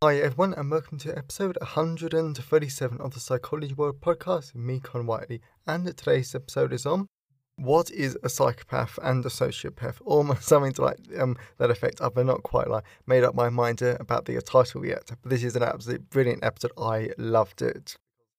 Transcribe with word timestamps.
Hi 0.00 0.18
everyone, 0.18 0.54
and 0.54 0.70
welcome 0.70 0.96
to 0.98 1.18
episode 1.18 1.58
137 1.60 3.00
of 3.00 3.14
the 3.14 3.18
Psychology 3.18 3.74
World 3.74 4.00
podcast 4.00 4.54
with 4.54 4.62
me, 4.62 4.78
Con 4.78 5.06
Whiteley. 5.06 5.40
And 5.66 5.84
today's 5.88 6.36
episode 6.36 6.72
is 6.72 6.86
on 6.86 7.08
what 7.56 7.90
is 7.90 8.16
a 8.22 8.28
psychopath 8.28 9.00
and 9.02 9.26
a 9.26 9.28
sociopath, 9.28 9.96
or 10.04 10.36
something 10.40 10.70
to 10.74 10.82
like 10.82 10.98
um, 11.18 11.36
that 11.56 11.72
effect. 11.72 12.00
I've 12.00 12.14
not 12.14 12.44
quite 12.44 12.68
like 12.68 12.84
made 13.08 13.24
up 13.24 13.34
my 13.34 13.48
mind 13.48 13.82
uh, 13.82 13.96
about 13.98 14.26
the 14.26 14.40
title 14.40 14.86
yet, 14.86 15.10
but 15.20 15.30
this 15.30 15.42
is 15.42 15.56
an 15.56 15.64
absolutely 15.64 16.06
brilliant 16.10 16.44
episode. 16.44 16.70
I 16.78 17.10
loved 17.18 17.60
it 17.60 17.96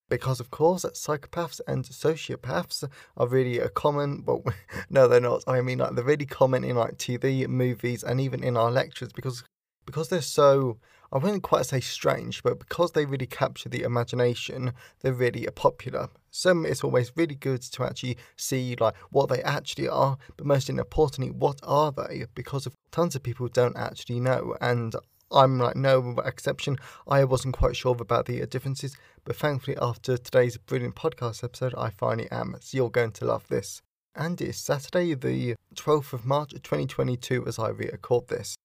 because 0.08 0.40
of 0.40 0.50
course 0.50 0.86
psychopaths 0.86 1.60
and 1.68 1.84
sociopaths 1.84 2.88
are 3.18 3.28
really 3.28 3.58
a 3.58 3.68
common 3.68 4.24
well 4.24 4.42
no 4.90 5.06
they're 5.06 5.20
not 5.20 5.44
i 5.46 5.60
mean 5.60 5.78
like 5.78 5.94
they're 5.94 6.02
really 6.02 6.26
common 6.26 6.64
in 6.64 6.74
like 6.74 6.96
tv 6.98 7.46
movies 7.46 8.02
and 8.02 8.20
even 8.20 8.42
in 8.42 8.56
our 8.56 8.72
lectures 8.72 9.12
because 9.12 9.44
because 9.86 10.08
they're 10.08 10.20
so 10.20 10.78
I 11.12 11.18
wouldn't 11.18 11.42
quite 11.42 11.66
say 11.66 11.80
strange, 11.80 12.42
but 12.42 12.60
because 12.60 12.92
they 12.92 13.04
really 13.04 13.26
capture 13.26 13.68
the 13.68 13.82
imagination, 13.82 14.72
they're 15.00 15.12
really 15.12 15.46
popular. 15.54 16.08
So 16.30 16.62
it's 16.62 16.84
always 16.84 17.12
really 17.16 17.34
good 17.34 17.62
to 17.62 17.84
actually 17.84 18.16
see 18.36 18.76
like 18.78 18.96
what 19.10 19.28
they 19.28 19.42
actually 19.42 19.88
are, 19.88 20.16
but 20.36 20.46
most 20.46 20.70
importantly, 20.70 21.32
what 21.32 21.58
are 21.64 21.90
they? 21.90 22.26
Because 22.34 22.66
of 22.66 22.74
tons 22.92 23.16
of 23.16 23.24
people 23.24 23.48
don't 23.48 23.76
actually 23.76 24.20
know, 24.20 24.56
and 24.60 24.94
I'm 25.32 25.58
like 25.58 25.76
no 25.76 26.16
exception. 26.24 26.76
I 27.08 27.24
wasn't 27.24 27.56
quite 27.56 27.76
sure 27.76 27.96
about 27.98 28.26
the 28.26 28.42
uh, 28.42 28.46
differences, 28.46 28.96
but 29.24 29.36
thankfully 29.36 29.76
after 29.80 30.16
today's 30.16 30.56
brilliant 30.58 30.94
podcast 30.94 31.42
episode, 31.42 31.74
I 31.76 31.90
finally 31.90 32.30
am. 32.30 32.56
So 32.60 32.76
you're 32.76 32.90
going 32.90 33.12
to 33.12 33.24
love 33.24 33.48
this. 33.48 33.82
And 34.14 34.40
it's 34.40 34.58
Saturday, 34.58 35.14
the 35.14 35.54
12th 35.74 36.12
of 36.12 36.24
March 36.24 36.50
2022, 36.50 37.46
as 37.46 37.58
I 37.58 37.68
record 37.68 38.28
this. 38.28 38.56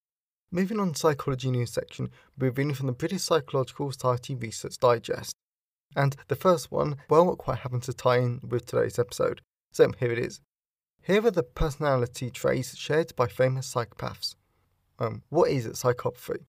Moving 0.56 0.80
on 0.80 0.94
to 0.94 0.98
psychology 0.98 1.52
news 1.52 1.74
section, 1.74 2.10
we're 2.40 2.50
reading 2.50 2.76
from 2.76 2.88
the 2.88 2.94
British 2.94 3.24
Psychological 3.24 3.92
Society 3.92 4.36
Research 4.36 4.78
Digest. 4.78 5.36
And 5.98 6.16
the 6.30 6.38
first 6.38 6.72
one, 6.72 6.96
well, 7.10 7.26
what 7.26 7.40
quite 7.40 7.60
happened 7.60 7.84
to 7.84 7.94
tie 7.94 8.20
in 8.20 8.40
with 8.42 8.66
today's 8.66 8.98
episode. 8.98 9.42
So 9.74 9.92
here 10.00 10.14
it 10.14 10.18
is. 10.18 10.40
Here 11.02 11.26
are 11.26 11.32
the 11.32 11.44
personality 11.44 12.32
traits 12.32 12.78
shared 12.78 13.14
by 13.18 13.28
famous 13.28 13.74
psychopaths. 13.74 14.36
Um, 14.98 15.24
what 15.28 15.52
is 15.52 15.68
psychopathy? 15.68 16.46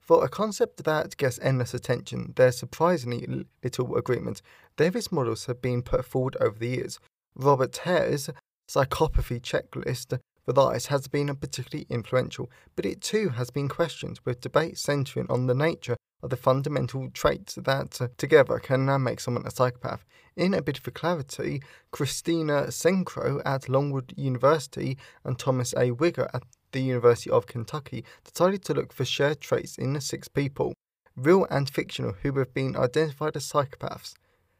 For 0.00 0.24
a 0.24 0.30
concept 0.30 0.82
that 0.84 1.18
gets 1.18 1.38
endless 1.42 1.74
attention, 1.74 2.32
there's 2.36 2.56
surprisingly 2.56 3.44
little 3.62 3.94
agreement. 3.94 4.40
Various 4.78 5.12
models 5.12 5.44
have 5.44 5.60
been 5.60 5.82
put 5.82 6.06
forward 6.06 6.38
over 6.40 6.58
the 6.58 6.68
years. 6.68 6.98
Robert 7.34 7.76
Hare's 7.76 8.30
psychopathy 8.70 9.38
checklist 9.38 10.18
for 10.44 10.52
that 10.52 10.86
has 10.86 11.08
been 11.08 11.34
particularly 11.36 11.86
influential, 11.90 12.50
but 12.76 12.86
it 12.86 13.00
too 13.00 13.30
has 13.30 13.50
been 13.50 13.68
questioned, 13.68 14.20
with 14.24 14.40
debate 14.40 14.78
centering 14.78 15.26
on 15.28 15.46
the 15.46 15.54
nature 15.54 15.96
of 16.22 16.30
the 16.30 16.36
fundamental 16.36 17.10
traits 17.10 17.54
that 17.54 18.00
uh, 18.00 18.08
together 18.16 18.58
can 18.58 18.86
now 18.86 18.98
make 18.98 19.20
someone 19.20 19.46
a 19.46 19.50
psychopath. 19.50 20.04
In 20.36 20.54
a 20.54 20.62
bit 20.62 20.78
for 20.78 20.90
clarity, 20.90 21.62
Christina 21.90 22.66
Crego 22.68 23.42
at 23.44 23.68
Longwood 23.68 24.14
University 24.16 24.96
and 25.24 25.38
Thomas 25.38 25.74
A. 25.76 25.90
Widiger 25.92 26.28
at 26.32 26.42
the 26.72 26.82
University 26.82 27.30
of 27.30 27.46
Kentucky 27.46 28.04
decided 28.24 28.64
to 28.64 28.74
look 28.74 28.92
for 28.92 29.04
shared 29.04 29.40
traits 29.40 29.76
in 29.76 29.92
the 29.92 30.00
six 30.00 30.28
people, 30.28 30.72
real 31.16 31.46
and 31.50 31.68
fictional, 31.68 32.14
who 32.22 32.32
have 32.38 32.54
been 32.54 32.76
identified 32.76 33.36
as 33.36 33.50
psychopaths. 33.50 34.14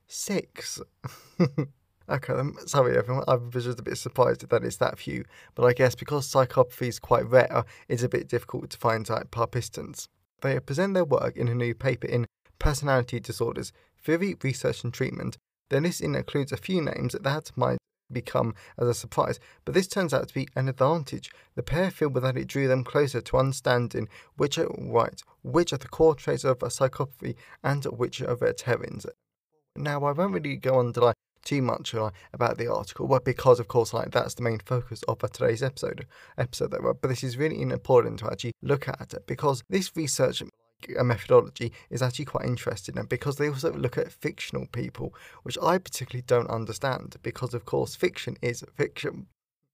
Six. 0.09 0.81
Okay, 2.11 2.33
I'm 2.33 2.57
sorry 2.67 2.99
everyone, 2.99 3.23
I 3.29 3.37
was 3.37 3.65
just 3.65 3.79
a 3.79 3.85
bit 3.85 3.97
surprised 3.97 4.49
that 4.49 4.65
it's 4.65 4.79
that 4.79 4.99
few, 4.99 5.25
but 5.55 5.65
I 5.65 5.73
guess 5.73 5.95
because 5.95 6.29
psychopathy 6.29 6.89
is 6.89 6.99
quite 6.99 7.25
rare, 7.25 7.65
it's 7.89 8.03
a 8.03 8.09
bit 8.09 8.29
difficult 8.29 8.71
to 8.71 8.79
find 8.79 9.09
like 9.09 9.31
participants. 9.31 10.09
They 10.43 10.59
present 10.59 10.95
their 10.95 11.05
work 11.05 11.37
in 11.37 11.47
a 11.47 11.55
new 11.55 11.73
paper 11.73 12.09
in 12.09 12.27
Personality 12.59 13.21
Disorders, 13.21 13.73
Theory, 14.03 14.35
Research 14.43 14.83
and 14.83 14.93
Treatment. 14.93 15.39
Their 15.69 15.83
list 15.83 16.01
includes 16.01 16.51
a 16.51 16.57
few 16.57 16.83
names 16.83 17.13
that 17.13 17.53
might 17.55 17.79
become 18.11 18.57
as 18.77 18.89
a 18.89 18.95
surprise, 18.95 19.39
but 19.65 19.75
this 19.75 19.87
turns 19.87 20.13
out 20.13 20.27
to 20.27 20.35
be 20.35 20.49
an 20.57 20.69
advantage. 20.69 21.31
The 21.55 21.63
pair 21.63 21.93
feel 21.93 22.11
that 22.11 22.37
it 22.37 22.49
drew 22.49 22.67
them 22.67 22.83
closer 22.83 23.21
to 23.21 23.37
understanding 23.37 24.09
which 24.37 24.59
are 24.59 24.69
right, 24.77 25.23
which 25.43 25.73
are 25.73 25.79
the 25.79 25.87
core 25.87 26.17
traits 26.17 26.43
of 26.43 26.59
psychopathy, 26.59 27.37
and 27.63 27.85
which 27.85 28.21
are 28.21 28.35
their. 28.35 29.07
Now, 29.77 30.03
I 30.03 30.11
won't 30.11 30.35
really 30.35 30.57
go 30.57 30.75
on 30.81 30.93
to 30.95 31.05
like 31.05 31.15
too 31.45 31.63
much 31.63 31.95
uh, 31.95 32.11
about 32.33 32.59
the 32.59 32.73
article, 32.73 33.07
but 33.07 33.25
because 33.25 33.61
of 33.61 33.69
course 33.69 33.93
like 33.93 34.11
that's 34.11 34.35
the 34.35 34.43
main 34.43 34.61
focus 34.61 35.03
of 35.05 35.19
today's 35.19 35.63
episode 35.63 36.07
episode 36.39 36.71
though, 36.71 36.95
but 37.01 37.09
this 37.09 37.25
is 37.25 37.37
really 37.37 37.61
important 37.61 38.19
to 38.21 38.27
actually 38.27 38.53
look 38.63 38.89
at 38.89 39.15
it 39.15 39.27
because 39.27 39.63
this 39.69 39.95
research 39.97 40.43
a 40.99 41.05
methodology 41.05 41.73
is 41.91 42.03
actually 42.03 42.25
quite 42.25 42.47
interesting 42.47 42.99
and 42.99 43.09
because 43.09 43.37
they 43.37 43.49
also 43.49 43.73
look 43.73 43.99
at 43.99 44.11
fictional 44.11 44.67
people 44.73 45.15
which 45.43 45.59
i 45.63 45.79
particularly 45.79 46.25
don't 46.27 46.49
understand 46.49 47.17
because 47.23 47.55
of 47.55 47.65
course 47.65 47.95
fiction 47.95 48.37
is 48.41 48.65
fiction. 48.75 49.27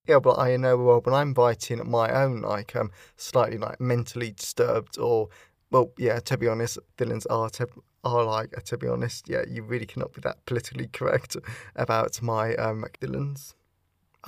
Yeah 0.07 0.19
but 0.19 0.39
i 0.39 0.57
know 0.57 0.77
well 0.77 1.01
when 1.01 1.15
i'm 1.15 1.35
writing 1.35 1.89
my 1.89 2.11
own 2.11 2.41
like 2.43 2.75
um 2.77 2.91
slightly 3.17 3.59
like 3.59 3.81
mentally 3.81 4.33
disturbed 4.33 4.99
or 4.99 5.29
well 5.77 5.93
yeah 5.99 6.19
to 6.21 6.37
be 6.37 6.49
honest 6.49 6.79
villains 6.99 7.27
are 7.27 7.51
te- 7.51 7.65
are 8.07 8.25
like, 8.25 8.57
uh, 8.57 8.61
to 8.65 8.79
be 8.79 8.89
honest, 8.89 9.29
yeah, 9.29 9.43
you 9.49 9.63
really 9.63 9.87
cannot 9.87 10.13
be 10.13 10.21
that 10.23 10.45
politically 10.47 10.87
correct 10.93 11.37
about 11.75 12.23
my 12.23 12.55
um, 12.55 12.81
Macdillans. 12.81 13.55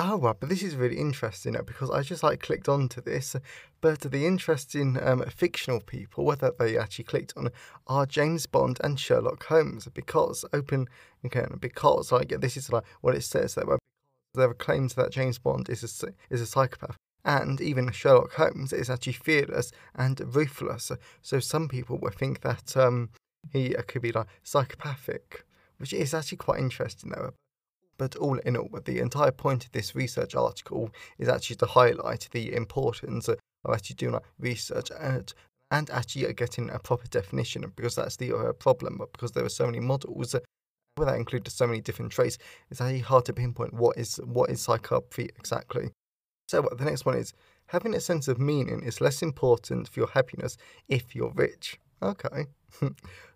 Oh, 0.01 0.19
right, 0.19 0.37
but 0.39 0.49
this 0.49 0.63
is 0.63 0.77
really 0.77 0.99
interesting 0.99 1.57
because 1.67 1.91
I 1.91 2.03
just 2.03 2.23
like 2.23 2.41
clicked 2.41 2.69
onto 2.69 3.01
this. 3.01 3.35
But 3.81 4.01
the 4.01 4.27
interesting 4.27 4.97
um, 5.03 5.25
fictional 5.25 5.81
people, 5.81 6.25
whether 6.25 6.53
they 6.57 6.79
actually 6.79 7.05
clicked 7.05 7.33
on, 7.37 7.51
are 7.89 8.07
James 8.07 8.47
Bond 8.47 8.79
and 8.85 8.99
Sherlock 8.99 9.45
Holmes 9.47 9.89
because 9.93 10.45
open, 10.53 10.87
okay, 11.27 11.47
because 11.59 12.13
like 12.13 12.29
this 12.41 12.57
is 12.57 12.71
like 12.73 12.85
what 13.01 13.17
it 13.17 13.25
says 13.25 13.55
there. 13.55 13.65
There 14.35 14.51
are 14.51 14.55
claims 14.55 14.95
that 14.95 15.11
James 15.11 15.39
Bond 15.39 15.69
is 15.69 15.83
a 15.83 16.13
is 16.31 16.41
a 16.41 16.47
psychopath, 16.47 16.97
and 17.25 17.61
even 17.61 17.91
Sherlock 17.91 18.35
Holmes 18.35 18.73
is 18.73 18.91
actually 18.91 19.15
fearless 19.15 19.73
and 19.95 20.35
ruthless. 20.35 20.93
So 21.23 21.41
some 21.41 21.69
people 21.69 21.99
would 21.99 22.15
think 22.15 22.41
that 22.43 22.77
um, 22.77 23.11
he 23.53 23.75
could 23.87 24.03
be 24.03 24.13
like 24.13 24.27
psychopathic, 24.43 25.45
which 25.79 25.93
is 25.93 26.15
actually 26.15 26.39
quite 26.39 26.61
interesting 26.61 27.11
though. 27.11 27.33
But 27.99 28.15
all 28.17 28.39
in 28.39 28.57
all, 28.57 28.71
the 28.85 29.01
entire 29.01 29.33
point 29.33 29.65
of 29.65 29.73
this 29.73 29.95
research 29.95 30.35
article 30.35 30.91
is 31.19 31.29
actually 31.29 31.57
to 31.57 31.67
highlight 31.67 32.29
the 32.31 32.55
importance 32.55 33.29
of 33.29 33.39
actually 33.69 33.97
doing 33.97 34.13
like 34.13 34.23
research 34.39 34.91
and 34.99 35.33
and 35.71 35.91
actually 35.91 36.33
getting 36.33 36.71
a 36.71 36.79
proper 36.79 37.07
definition 37.09 37.71
because 37.77 37.97
that's 37.97 38.17
the 38.17 38.35
uh, 38.35 38.53
problem. 38.53 39.01
Because 39.13 39.33
there 39.33 39.45
are 39.45 39.51
so 39.51 39.67
many 39.67 39.81
models, 39.81 40.35
that 40.97 41.17
included 41.17 41.51
so 41.51 41.67
many 41.67 41.81
different 41.81 42.13
traits, 42.13 42.39
it's 42.71 42.81
actually 42.81 43.01
hard 43.01 43.25
to 43.27 43.33
pinpoint 43.33 43.75
what 43.75 43.97
is 43.97 44.17
what 44.25 44.51
is 44.51 44.65
psychopathy 44.67 45.29
exactly. 45.37 45.91
So 46.49 46.67
the 46.77 46.85
next 46.87 47.05
one 47.05 47.17
is 47.17 47.35
having 47.67 47.95
a 47.95 48.01
sense 48.01 48.27
of 48.27 48.41
meaning 48.41 48.83
is 48.83 49.03
less 49.03 49.23
important 49.23 49.87
for 49.87 50.01
your 50.01 50.09
happiness 50.09 50.57
if 50.89 51.15
you're 51.15 51.33
rich. 51.35 51.79
Okay. 52.03 52.47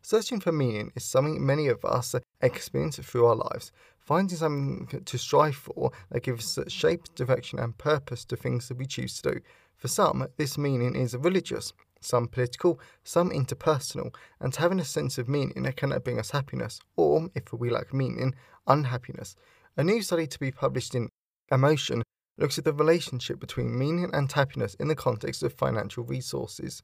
Searching 0.03 0.41
for 0.41 0.51
meaning 0.51 0.93
is 0.97 1.05
something 1.05 1.45
many 1.45 1.69
of 1.69 1.85
us 1.85 2.15
experience 2.41 2.97
through 2.99 3.27
our 3.27 3.37
lives. 3.37 3.71
Finding 3.99 4.39
something 4.39 5.03
to 5.05 5.19
strive 5.19 5.57
for 5.57 5.93
that 6.11 6.23
gives 6.23 6.59
shape, 6.69 7.03
direction, 7.15 7.59
and 7.59 7.77
purpose 7.77 8.25
to 8.25 8.37
things 8.37 8.69
that 8.69 8.79
we 8.79 8.87
choose 8.87 9.21
to 9.21 9.33
do. 9.33 9.41
For 9.77 9.89
some, 9.89 10.27
this 10.39 10.57
meaning 10.57 10.97
is 10.97 11.15
religious, 11.15 11.75
some 12.01 12.29
political, 12.29 12.81
some 13.05 13.31
interpersonal, 13.31 14.15
and 14.41 14.57
having 14.57 14.81
a 14.81 14.85
sense 14.85 15.19
of 15.19 15.29
meaning 15.29 15.71
can 15.77 15.97
bring 16.03 16.19
us 16.19 16.31
happiness, 16.31 16.81
or, 16.97 17.29
if 17.35 17.53
we 17.53 17.69
lack 17.69 17.93
meaning, 17.93 18.35
unhappiness. 18.67 19.37
A 19.77 19.85
new 19.85 20.01
study 20.03 20.27
to 20.27 20.39
be 20.39 20.51
published 20.51 20.95
in 20.95 21.09
Emotion 21.51 22.03
looks 22.39 22.59
at 22.59 22.65
the 22.65 22.73
relationship 22.73 23.39
between 23.39 23.79
meaning 23.79 24.11
and 24.13 24.31
happiness 24.31 24.75
in 24.75 24.89
the 24.89 24.95
context 24.95 25.43
of 25.43 25.53
financial 25.53 26.05
resources. 26.05 26.83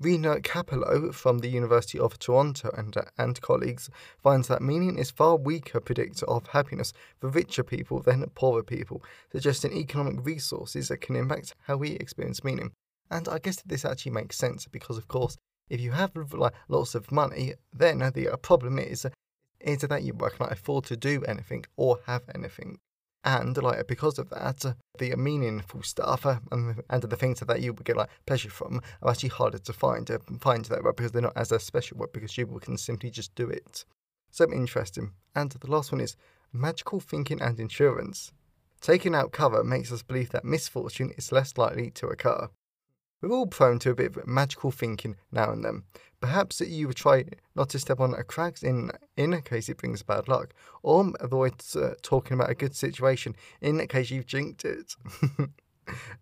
Rena 0.00 0.40
Capello 0.40 1.12
from 1.12 1.40
the 1.40 1.48
University 1.48 1.98
of 1.98 2.18
Toronto 2.18 2.70
and, 2.74 2.96
and 3.18 3.40
colleagues 3.42 3.90
finds 4.22 4.48
that 4.48 4.62
meaning 4.62 4.98
is 4.98 5.10
far 5.10 5.36
weaker 5.36 5.78
predictor 5.78 6.24
of 6.26 6.46
happiness 6.46 6.94
for 7.20 7.28
richer 7.28 7.62
people 7.62 8.00
than 8.00 8.24
poorer 8.30 8.62
people, 8.62 9.02
suggesting 9.30 9.74
economic 9.74 10.24
resources 10.24 10.88
that 10.88 11.02
can 11.02 11.16
impact 11.16 11.54
how 11.64 11.76
we 11.76 11.90
experience 11.90 12.42
meaning. 12.42 12.72
And 13.10 13.28
I 13.28 13.40
guess 13.40 13.56
that 13.56 13.68
this 13.68 13.84
actually 13.84 14.12
makes 14.12 14.38
sense 14.38 14.66
because, 14.66 14.96
of 14.96 15.06
course, 15.06 15.36
if 15.68 15.80
you 15.80 15.92
have 15.92 16.12
like 16.32 16.54
lots 16.68 16.94
of 16.94 17.12
money, 17.12 17.54
then 17.72 17.98
the 17.98 18.38
problem 18.40 18.78
is 18.78 19.06
is 19.60 19.80
that 19.82 20.02
you 20.02 20.14
cannot 20.14 20.52
afford 20.52 20.84
to 20.86 20.96
do 20.96 21.22
anything 21.24 21.66
or 21.76 21.98
have 22.06 22.22
anything. 22.34 22.78
And 23.22 23.56
like 23.56 23.86
because 23.86 24.18
of 24.18 24.30
that, 24.30 24.64
the 24.98 25.14
meaningful 25.16 25.82
stuff 25.82 26.24
uh, 26.24 26.38
and, 26.50 26.82
and 26.88 27.02
the 27.02 27.16
things 27.16 27.40
that 27.40 27.60
you 27.60 27.74
would 27.74 27.84
get 27.84 27.96
like 27.96 28.08
pleasure 28.26 28.50
from 28.50 28.80
are 29.02 29.10
actually 29.10 29.28
harder 29.28 29.58
to 29.58 29.72
find. 29.72 30.10
Uh, 30.10 30.18
find 30.40 30.64
that 30.66 30.82
because 30.82 31.12
they're 31.12 31.22
not 31.22 31.36
as 31.36 31.52
a 31.52 31.60
special 31.60 32.06
because 32.12 32.38
you 32.38 32.46
can 32.62 32.78
simply 32.78 33.10
just 33.10 33.34
do 33.34 33.48
it. 33.48 33.84
So 34.30 34.50
interesting. 34.50 35.12
And 35.34 35.50
the 35.50 35.70
last 35.70 35.92
one 35.92 36.00
is 36.00 36.16
magical 36.52 37.00
thinking 37.00 37.42
and 37.42 37.60
insurance. 37.60 38.32
Taking 38.80 39.14
out 39.14 39.32
cover 39.32 39.62
makes 39.62 39.92
us 39.92 40.02
believe 40.02 40.30
that 40.30 40.44
misfortune 40.44 41.12
is 41.18 41.32
less 41.32 41.58
likely 41.58 41.90
to 41.90 42.06
occur. 42.06 42.48
We're 43.20 43.32
all 43.32 43.46
prone 43.46 43.78
to 43.80 43.90
a 43.90 43.94
bit 43.94 44.16
of 44.16 44.26
magical 44.26 44.70
thinking 44.70 45.16
now 45.30 45.50
and 45.50 45.64
then. 45.64 45.82
Perhaps 46.20 46.58
that 46.58 46.68
you 46.68 46.86
would 46.86 46.96
try 46.96 47.24
not 47.54 47.70
to 47.70 47.78
step 47.78 48.00
on 48.00 48.14
a 48.14 48.24
crack 48.24 48.62
in 48.62 48.92
in 49.16 49.40
case 49.42 49.68
it 49.68 49.78
brings 49.78 50.02
bad 50.02 50.28
luck, 50.28 50.54
or 50.82 51.12
avoid 51.20 51.54
uh, 51.74 51.90
talking 52.02 52.34
about 52.34 52.50
a 52.50 52.54
good 52.54 52.74
situation 52.74 53.36
in 53.60 53.86
case 53.88 54.10
you've 54.10 54.26
jinxed 54.26 54.64
it. 54.64 54.94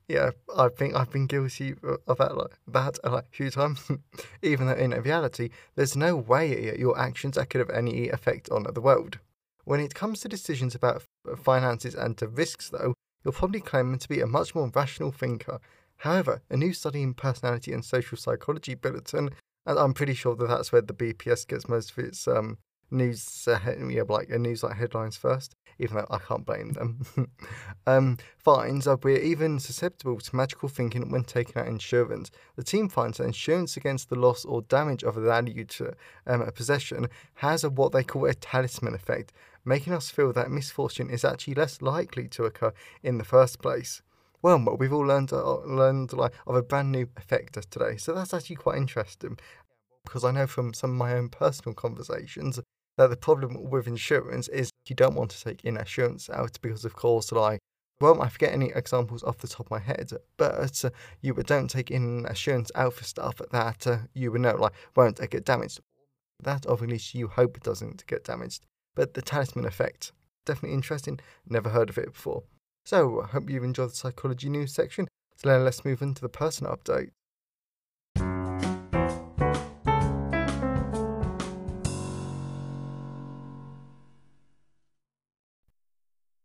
yeah, 0.09 0.31
I 0.57 0.69
think 0.69 0.95
I've 0.95 1.11
been 1.11 1.27
guilty 1.27 1.75
of 2.07 2.19
that 2.19 2.37
like 2.37 2.59
that 2.69 2.99
like, 3.05 3.25
a 3.25 3.37
few 3.37 3.51
times. 3.51 3.91
Even 4.43 4.67
though 4.67 4.75
in 4.75 4.91
reality, 4.91 5.51
there's 5.75 5.97
no 5.97 6.17
way 6.17 6.77
your 6.79 6.99
actions 6.99 7.39
could 7.49 7.61
have 7.61 7.71
any 7.71 8.09
effect 8.09 8.49
on 8.51 8.67
the 8.73 8.81
world. 8.81 9.19
When 9.65 9.81
it 9.81 9.95
comes 9.95 10.21
to 10.21 10.29
decisions 10.29 10.75
about 10.75 11.03
finances 11.37 11.95
and 11.95 12.17
to 12.19 12.27
risks, 12.27 12.71
though, 12.71 12.95
you're 13.25 13.33
probably 13.33 13.61
claiming 13.61 13.99
to 13.99 14.09
be 14.09 14.21
a 14.21 14.27
much 14.27 14.55
more 14.55 14.71
rational 14.75 15.13
thinker 15.13 15.61
However, 15.99 16.43
a 16.49 16.57
new 16.57 16.73
study 16.73 17.03
in 17.03 17.15
personality 17.15 17.73
and 17.73 17.85
social 17.85 18.17
psychology 18.17 18.75
bulletin, 18.75 19.31
and 19.67 19.79
I'm 19.79 19.95
pretty 19.95 20.15
sure 20.15 20.37
that 20.37 20.49
that's 20.49 20.73
where 20.73 20.83
the 20.83 20.95
BPS 20.95 21.47
gets 21.47 21.69
most 21.69 21.91
of 21.91 21.99
its 21.99 22.27
um, 22.29 22.59
news, 22.91 23.47
uh, 23.49 23.59
yeah, 23.89 24.03
like 24.09 24.31
a 24.31 24.39
news 24.39 24.63
like 24.63 24.77
headlines 24.77 25.17
first, 25.17 25.55
even 25.79 25.97
though 25.97 26.07
I 26.09 26.19
can't 26.19 26.47
blame 26.47 26.73
them. 26.73 27.05
um, 27.87 28.19
finds 28.39 28.85
that 28.85 29.03
we're 29.03 29.19
even 29.19 29.59
susceptible 29.59 30.19
to 30.19 30.37
magical 30.37 30.69
thinking 30.69 31.11
when 31.11 31.25
taking 31.25 31.61
out 31.61 31.69
insurance. 31.69 32.31
The 32.57 32.63
team 32.63 32.89
finds 32.89 33.19
that 33.19 33.25
insurance 33.25 33.77
against 33.77 34.09
the 34.09 34.17
loss 34.17 34.45
or 34.45 34.63
damage 34.63 35.03
of 35.03 35.17
a 35.17 35.21
valued 35.21 35.75
um, 36.27 36.43
a 36.43 36.53
possession 36.53 37.09
has 37.35 37.65
a, 37.65 37.71
what 37.71 37.93
they 37.93 38.05
call 38.05 38.25
a 38.27 38.35
talisman 38.35 38.95
effect, 38.95 39.33
making 39.65 39.93
us 39.93 40.11
feel 40.11 40.33
that 40.33 40.51
misfortune 40.51 41.11
is 41.11 41.25
actually 41.25 41.55
less 41.55 41.83
likely 41.83 42.29
to 42.29 42.45
occur 42.45 42.73
in 43.03 43.19
the 43.19 43.25
first 43.25 43.61
place 43.61 44.01
well, 44.43 44.59
we've 44.79 44.93
all 44.93 45.07
learned 45.07 45.33
uh, 45.33 45.59
learned 45.61 46.13
like 46.13 46.33
of 46.47 46.55
a 46.55 46.63
brand 46.63 46.93
new 46.93 47.07
effector 47.07 47.69
today. 47.69 47.97
So 47.97 48.15
that's 48.15 48.35
actually 48.35 48.57
quite 48.57 48.79
interesting 48.79 49.39
because 50.05 50.25
I 50.25 50.31
know 50.31 50.47
from 50.47 50.73
some 50.73 50.91
of 50.91 50.97
my 50.97 51.15
own 51.15 51.29
personal 51.29 51.75
conversations 51.75 52.61
that 52.97 53.11
the 53.11 53.17
problem 53.17 53.71
with 53.71 53.87
insurance 53.87 54.49
is 54.49 54.71
you 54.87 54.97
don't 54.97 55.15
want 55.15 55.31
to 55.31 55.43
take 55.43 55.65
in 55.65 55.77
insurance 55.77 56.29
out 56.31 56.59
because, 56.63 56.85
of 56.85 56.95
course, 56.95 57.31
like 57.33 57.61
well, 58.01 58.23
I 58.23 58.29
forget 58.29 58.53
any 58.53 58.71
examples 58.75 59.25
off 59.25 59.39
the 59.39 59.49
top 59.49 59.67
of 59.67 59.71
my 59.73 59.81
head, 59.81 60.13
but 60.37 60.85
uh, 60.85 60.91
you 61.21 61.35
don't 61.35 61.69
take 61.69 61.91
in 61.91 62.27
insurance 62.27 62.71
out 62.77 62.95
for 62.95 63.05
stuff 63.05 63.41
that 63.51 63.87
uh, 63.87 63.99
you 64.15 64.31
would 64.31 64.41
know 64.41 64.55
like 64.55 64.73
won't 64.95 65.19
get 65.31 65.45
damaged. 65.45 65.81
That 66.41 66.67
obviously 66.67 67.19
you 67.19 67.27
hope 67.27 67.57
it 67.57 67.65
doesn't 67.65 68.07
get 68.07 68.25
damaged. 68.25 68.67
But 68.95 69.15
the 69.15 69.23
talisman 69.23 69.65
effect, 69.65 70.13
definitely 70.47 70.75
interesting. 70.75 71.19
Never 71.49 71.71
heard 71.71 71.91
of 71.91 71.99
it 71.99 72.13
before. 72.13 72.45
So, 72.89 73.21
I 73.21 73.27
hope 73.27 73.51
you've 73.51 73.65
enjoyed 73.65 73.91
the 73.91 73.97
psychology 73.97 74.49
news 74.49 74.73
section. 74.73 75.09
So 75.37 75.51
now 75.51 75.63
let's 75.63 75.85
move 75.85 76.01
on 76.01 76.15
to 76.15 76.23
the 76.23 76.31
personal 76.31 76.75
update. 76.75 77.11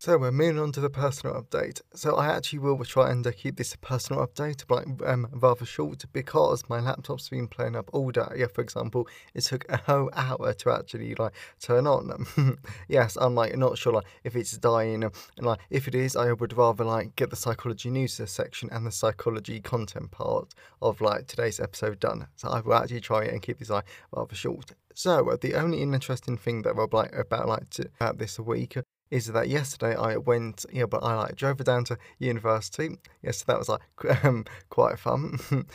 So 0.04 0.18
we're 0.18 0.34
moving 0.34 0.60
on 0.60 0.74
to 0.74 0.82
the 0.82 0.90
personal 0.90 1.42
update. 1.42 1.80
So 1.94 2.18
I 2.18 2.28
actually 2.28 2.60
will 2.60 2.84
try 2.84 3.10
and 3.10 3.26
uh, 3.26 3.32
keep 3.32 3.56
this 3.56 3.74
personal 3.78 4.28
update, 4.28 4.66
but 4.68 4.84
um, 5.10 5.30
rather 5.32 5.64
short 5.64 6.04
because 6.12 6.62
my 6.68 6.82
laptop's 6.82 7.30
been 7.30 7.48
playing 7.48 7.78
up 7.78 7.90
all 7.94 8.12
day. 8.12 8.28
Yeah, 8.36 8.48
for 8.54 8.60
example, 8.60 9.08
it 9.34 9.46
took 9.46 9.64
a 9.72 9.78
whole 9.78 10.10
hour 10.12 10.52
to 10.56 10.72
actually 10.72 11.16
like 11.16 11.32
turn 11.62 11.88
on. 11.88 12.28
yes, 12.90 13.16
I'm 13.16 13.34
like 13.34 13.56
not 13.56 13.78
sure 13.78 13.94
like 13.94 14.06
if 14.26 14.36
it's 14.36 14.58
dying, 14.58 15.06
and 15.06 15.14
like 15.38 15.62
if 15.70 15.88
it 15.88 15.96
is, 15.96 16.18
I 16.18 16.34
would 16.34 16.58
rather 16.58 16.84
like 16.84 17.16
get 17.16 17.30
the 17.30 17.38
psychology 17.38 17.90
news 17.90 18.20
section 18.26 18.68
and 18.74 18.86
the 18.86 18.92
psychology 18.92 19.62
content 19.62 20.12
part 20.12 20.54
of 20.82 21.00
like 21.00 21.28
today's 21.28 21.62
episode 21.62 22.02
done. 22.02 22.28
So 22.36 22.50
I 22.50 22.60
will 22.60 22.74
actually 22.74 23.00
try 23.00 23.24
and 23.24 23.42
keep 23.42 23.60
this 23.60 23.70
like 23.70 23.86
rather 24.12 24.36
short. 24.36 24.74
So 24.96 25.30
uh, 25.30 25.38
the 25.40 25.56
only 25.56 25.82
interesting 25.82 26.36
thing 26.36 26.64
that 26.64 26.76
I'll 26.78 26.90
like 26.92 27.16
about 27.16 27.48
like 27.48 27.70
to, 27.70 27.90
about 28.02 28.18
this 28.18 28.38
week 28.38 28.76
is 29.14 29.28
that 29.28 29.48
yesterday 29.48 29.96
I 29.96 30.18
went, 30.18 30.66
yeah, 30.74 30.88
but 30.88 31.04
I 31.04 31.14
like 31.14 31.36
drove 31.36 31.60
her 31.60 31.64
down 31.64 31.86
to 31.86 32.00
university. 32.18 32.98
Yes, 33.22 33.38
so 33.38 33.44
that 33.48 33.60
was 33.60 33.70
like 33.70 33.82
um, 34.26 34.46
quite 34.70 34.98
fun. 34.98 35.38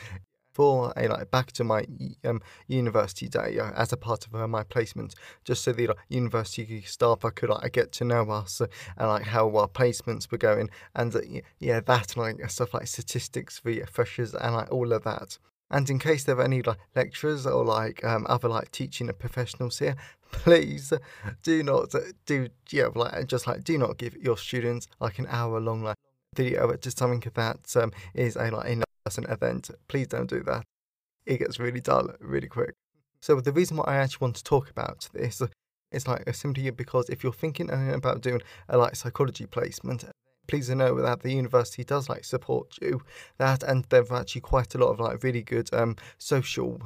for 0.51 0.91
a 0.97 1.07
like 1.07 1.31
back 1.31 1.53
to 1.53 1.63
my 1.63 1.85
um, 2.25 2.41
university 2.67 3.29
day 3.29 3.57
uh, 3.59 3.71
as 3.77 3.93
a 3.93 3.97
part 3.97 4.27
of 4.27 4.35
uh, 4.35 4.45
my 4.45 4.63
placement, 4.63 5.15
just 5.45 5.63
so 5.63 5.71
the 5.71 5.87
like, 5.87 5.97
university 6.09 6.81
staff 6.81 7.23
I 7.23 7.29
could 7.29 7.49
like 7.49 7.71
get 7.71 7.93
to 7.93 8.03
know 8.03 8.29
us 8.29 8.59
uh, 8.59 8.67
and 8.97 9.07
like 9.07 9.23
how 9.23 9.55
our 9.55 9.69
placements 9.69 10.29
were 10.29 10.37
going, 10.37 10.69
and 10.93 11.15
uh, 11.15 11.21
yeah, 11.59 11.79
that 11.79 12.17
like 12.17 12.37
stuff 12.49 12.73
like 12.73 12.87
statistics 12.87 13.57
for 13.57 13.73
freshers 13.85 14.33
and 14.33 14.53
like 14.53 14.69
all 14.69 14.91
of 14.91 15.03
that. 15.05 15.37
And 15.71 15.89
in 15.89 15.99
case 15.99 16.23
there 16.23 16.37
are 16.37 16.43
any 16.43 16.61
like 16.61 16.79
lecturers 16.95 17.45
or 17.45 17.63
like 17.63 18.03
um, 18.03 18.25
other 18.27 18.49
like 18.49 18.71
teaching 18.71 19.09
professionals 19.17 19.79
here, 19.79 19.95
please 20.43 20.93
do 21.43 21.63
not 21.63 21.93
do 22.25 22.47
yeah 22.69 22.87
like 22.93 23.27
just 23.27 23.47
like 23.47 23.63
do 23.63 23.77
not 23.77 23.97
give 23.97 24.15
your 24.17 24.37
students 24.37 24.87
like 24.99 25.19
an 25.19 25.27
hour 25.29 25.59
long 25.59 25.83
like 25.83 25.95
video 26.35 26.71
to 26.73 26.91
something 26.91 27.23
that 27.33 27.75
um, 27.75 27.91
is 28.13 28.35
a 28.35 28.51
like 28.51 28.69
in 28.69 28.83
person 29.05 29.25
event. 29.29 29.71
Please 29.87 30.07
don't 30.07 30.29
do 30.29 30.43
that. 30.43 30.63
It 31.25 31.39
gets 31.39 31.59
really 31.59 31.81
dull 31.81 32.09
really 32.19 32.47
quick. 32.47 32.75
So 33.21 33.41
the 33.41 33.51
reason 33.51 33.77
why 33.77 33.85
I 33.85 33.97
actually 33.97 34.25
want 34.25 34.35
to 34.37 34.43
talk 34.43 34.69
about 34.69 35.09
this 35.13 35.41
is 35.91 36.07
like 36.07 36.33
simply 36.35 36.69
because 36.69 37.09
if 37.09 37.23
you're 37.23 37.33
thinking 37.33 37.69
about 37.69 38.21
doing 38.21 38.41
a 38.67 38.77
like 38.77 38.95
psychology 38.95 39.45
placement 39.45 40.05
please 40.47 40.69
know 40.69 40.99
that 40.99 41.21
the 41.21 41.31
university 41.31 41.83
does 41.83 42.09
like 42.09 42.23
support 42.23 42.75
you 42.81 43.01
that 43.37 43.61
and 43.61 43.85
they've 43.89 44.11
actually 44.11 44.41
quite 44.41 44.73
a 44.73 44.77
lot 44.79 44.89
of 44.89 44.99
like 44.99 45.23
really 45.23 45.43
good 45.43 45.71
um 45.73 45.95
social 46.17 46.79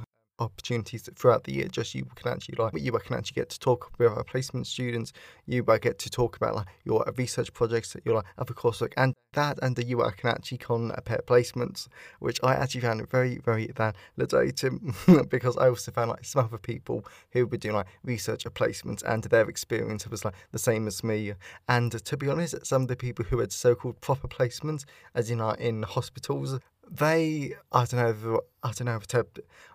opportunities 0.43 1.09
throughout 1.15 1.43
the 1.43 1.53
year. 1.53 1.67
Just 1.67 1.95
you 1.95 2.05
can 2.15 2.31
actually 2.31 2.55
like 2.57 2.73
you 2.79 2.91
can 2.91 3.17
actually 3.17 3.35
get 3.35 3.49
to 3.49 3.59
talk 3.59 3.91
with 3.97 4.09
our 4.09 4.23
placement 4.23 4.67
students. 4.67 5.13
You 5.45 5.63
I 5.67 5.77
get 5.77 5.99
to 5.99 6.09
talk 6.09 6.35
about 6.35 6.55
like 6.55 6.67
your 6.83 7.03
research 7.17 7.53
projects, 7.53 7.95
your 8.05 8.15
like 8.15 8.25
other 8.37 8.53
coursework, 8.53 8.93
and 8.97 9.15
that 9.33 9.59
and 9.61 9.75
the 9.75 9.83
you 9.85 9.97
can 10.17 10.29
actually 10.29 10.57
compare 10.59 11.17
uh, 11.17 11.21
placements, 11.21 11.87
which 12.19 12.39
I 12.43 12.53
actually 12.53 12.81
found 12.81 13.09
very 13.09 13.37
very 13.37 13.67
validating 13.67 15.29
because 15.29 15.57
I 15.57 15.69
also 15.69 15.91
found 15.91 16.11
like 16.11 16.25
some 16.25 16.45
other 16.45 16.57
people 16.57 17.05
who 17.31 17.45
were 17.45 17.57
doing 17.57 17.75
like 17.75 17.87
research 18.03 18.45
placements 18.45 19.03
and 19.03 19.23
their 19.23 19.49
experience 19.49 20.07
was 20.07 20.25
like 20.25 20.35
the 20.51 20.59
same 20.59 20.87
as 20.87 21.03
me. 21.03 21.33
And 21.67 21.91
to 21.91 22.17
be 22.17 22.29
honest, 22.29 22.65
some 22.65 22.83
of 22.83 22.87
the 22.87 22.95
people 22.95 23.25
who 23.25 23.39
had 23.39 23.51
so-called 23.51 24.01
proper 24.01 24.27
placements, 24.27 24.85
as 25.15 25.29
in 25.29 25.39
like 25.39 25.59
in 25.59 25.83
hospitals, 25.83 26.59
they 26.93 27.55
I 27.71 27.85
don't 27.85 28.23
know 28.23 28.41
I 28.61 28.71
don't 28.71 28.85
know 28.85 28.95
if 28.95 29.07
to 29.07 29.25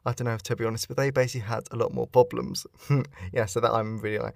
I 0.07 0.13
don't 0.13 0.27
know 0.27 0.35
if 0.35 0.43
to 0.45 0.57
be 0.57 0.65
honest, 0.65 0.89
but 0.89 0.97
they 0.97 1.11
basically 1.11 1.47
had 1.49 1.65
a 1.71 1.77
lot 1.77 1.93
more 1.93 2.07
problems. 2.07 2.67
yeah, 3.33 3.47
so 3.47 3.61
that 3.61 3.73
I'm 3.73 3.99
really 4.01 4.19
like. 4.19 4.35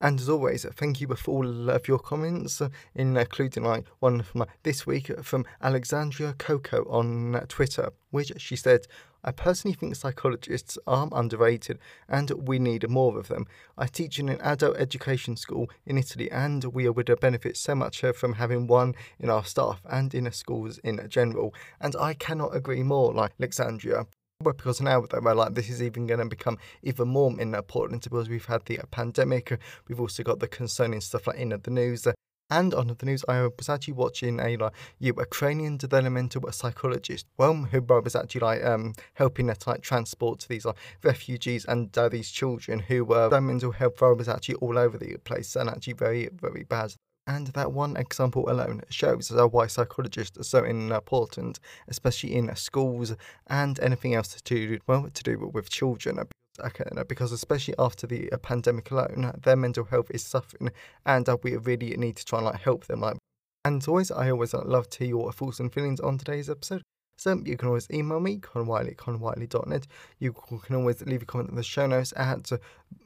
And 0.00 0.18
as 0.18 0.28
always, 0.28 0.66
thank 0.74 1.00
you 1.00 1.06
for 1.14 1.30
all 1.30 1.70
of 1.70 1.86
your 1.86 2.00
comments, 2.00 2.60
including 2.96 3.62
like 3.62 3.86
one 4.00 4.22
from 4.22 4.46
this 4.64 4.84
week 4.84 5.12
from 5.22 5.44
Alexandria 5.60 6.34
Coco 6.36 6.84
on 6.90 7.40
Twitter, 7.46 7.90
which 8.10 8.32
she 8.38 8.56
said, 8.56 8.88
I 9.24 9.30
personally 9.30 9.74
think 9.74 9.94
psychologists 9.94 10.78
are 10.86 11.08
underrated 11.12 11.78
and 12.08 12.30
we 12.30 12.58
need 12.58 12.88
more 12.88 13.18
of 13.18 13.28
them. 13.28 13.46
I 13.78 13.86
teach 13.86 14.18
in 14.18 14.28
an 14.28 14.40
adult 14.40 14.76
education 14.78 15.36
school 15.36 15.70
in 15.86 15.96
Italy 15.96 16.30
and 16.30 16.64
we 16.64 16.88
would 16.88 17.14
benefit 17.20 17.56
so 17.56 17.74
much 17.74 18.02
uh, 18.02 18.12
from 18.12 18.34
having 18.34 18.66
one 18.66 18.94
in 19.20 19.30
our 19.30 19.44
staff 19.44 19.80
and 19.88 20.12
in 20.12 20.26
our 20.26 20.32
schools 20.32 20.78
in 20.78 21.06
general. 21.08 21.54
And 21.80 21.94
I 21.96 22.14
cannot 22.14 22.56
agree 22.56 22.82
more, 22.82 23.12
like 23.14 23.32
Alexandria 23.40 24.06
because 24.42 24.80
now 24.80 25.04
we're 25.20 25.34
like 25.34 25.54
this 25.54 25.70
is 25.70 25.80
even 25.80 26.06
going 26.06 26.18
to 26.18 26.26
become 26.26 26.58
even 26.82 27.06
more 27.06 27.30
important 27.40 28.02
because 28.02 28.28
we've 28.28 28.46
had 28.46 28.64
the 28.64 28.80
pandemic 28.90 29.56
we've 29.86 30.00
also 30.00 30.24
got 30.24 30.40
the 30.40 30.48
concerning 30.48 31.00
stuff 31.00 31.28
like 31.28 31.36
in 31.36 31.50
the 31.50 31.70
news 31.70 32.06
uh, 32.08 32.12
and 32.52 32.74
on 32.74 32.86
the 32.88 33.06
news, 33.06 33.24
I 33.26 33.48
was 33.56 33.68
actually 33.68 33.94
watching 33.94 34.38
a 34.38 34.56
like 34.56 34.72
Ukrainian 34.98 35.78
developmental 35.78 36.42
psychologist, 36.52 37.26
well, 37.38 37.54
who 37.54 37.80
was 37.80 38.14
actually 38.14 38.42
like 38.42 38.64
um 38.64 38.94
helping 39.14 39.46
to 39.48 39.68
like 39.70 39.80
transport 39.80 40.46
these 40.48 40.64
like 40.64 40.76
refugees 41.02 41.64
and 41.64 41.96
uh, 41.96 42.08
these 42.08 42.30
children 42.30 42.80
who 42.80 43.04
were 43.04 43.28
their 43.28 43.40
mental 43.40 43.72
health 43.72 44.00
was 44.00 44.28
actually 44.28 44.56
all 44.56 44.76
over 44.78 44.98
the 44.98 45.16
place 45.24 45.56
and 45.56 45.68
actually 45.70 45.94
very 45.94 46.28
very 46.32 46.64
bad. 46.64 46.94
And 47.26 47.46
that 47.48 47.72
one 47.72 47.96
example 47.96 48.50
alone 48.50 48.82
shows 48.90 49.30
why 49.30 49.68
psychologists 49.68 50.36
are 50.38 50.42
so 50.42 50.64
important, 50.64 51.60
especially 51.86 52.34
in 52.34 52.54
schools 52.56 53.14
and 53.46 53.78
anything 53.78 54.14
else 54.14 54.28
to 54.34 54.42
do, 54.42 54.78
well, 54.88 55.08
to 55.08 55.22
do 55.22 55.50
with 55.54 55.70
children. 55.70 56.18
Okay, 56.60 56.84
no, 56.92 57.04
because 57.04 57.32
especially 57.32 57.74
after 57.78 58.06
the 58.06 58.30
uh, 58.30 58.36
pandemic 58.36 58.90
alone, 58.90 59.32
their 59.42 59.56
mental 59.56 59.84
health 59.84 60.10
is 60.10 60.22
suffering, 60.22 60.70
and 61.06 61.26
uh, 61.28 61.38
we 61.42 61.56
really 61.56 61.96
need 61.96 62.16
to 62.16 62.24
try 62.24 62.38
and 62.38 62.46
like 62.46 62.60
help 62.60 62.86
them. 62.86 63.00
Like, 63.00 63.16
and 63.64 63.80
as 63.80 63.88
always, 63.88 64.10
I 64.10 64.30
always 64.30 64.52
uh, 64.52 64.62
love 64.64 64.90
to 64.90 64.98
hear 64.98 65.08
your 65.08 65.32
thoughts 65.32 65.60
and 65.60 65.72
feelings 65.72 66.00
on 66.00 66.18
today's 66.18 66.50
episode. 66.50 66.82
So 67.16 67.40
you 67.44 67.56
can 67.56 67.68
always 67.68 67.88
email 67.90 68.20
me, 68.20 68.38
connorwhiteley.net. 68.38 69.86
You 70.18 70.32
can 70.32 70.76
always 70.76 71.02
leave 71.02 71.22
a 71.22 71.24
comment 71.26 71.50
in 71.50 71.56
the 71.56 71.62
show 71.62 71.86
notes 71.86 72.12
at 72.16 72.50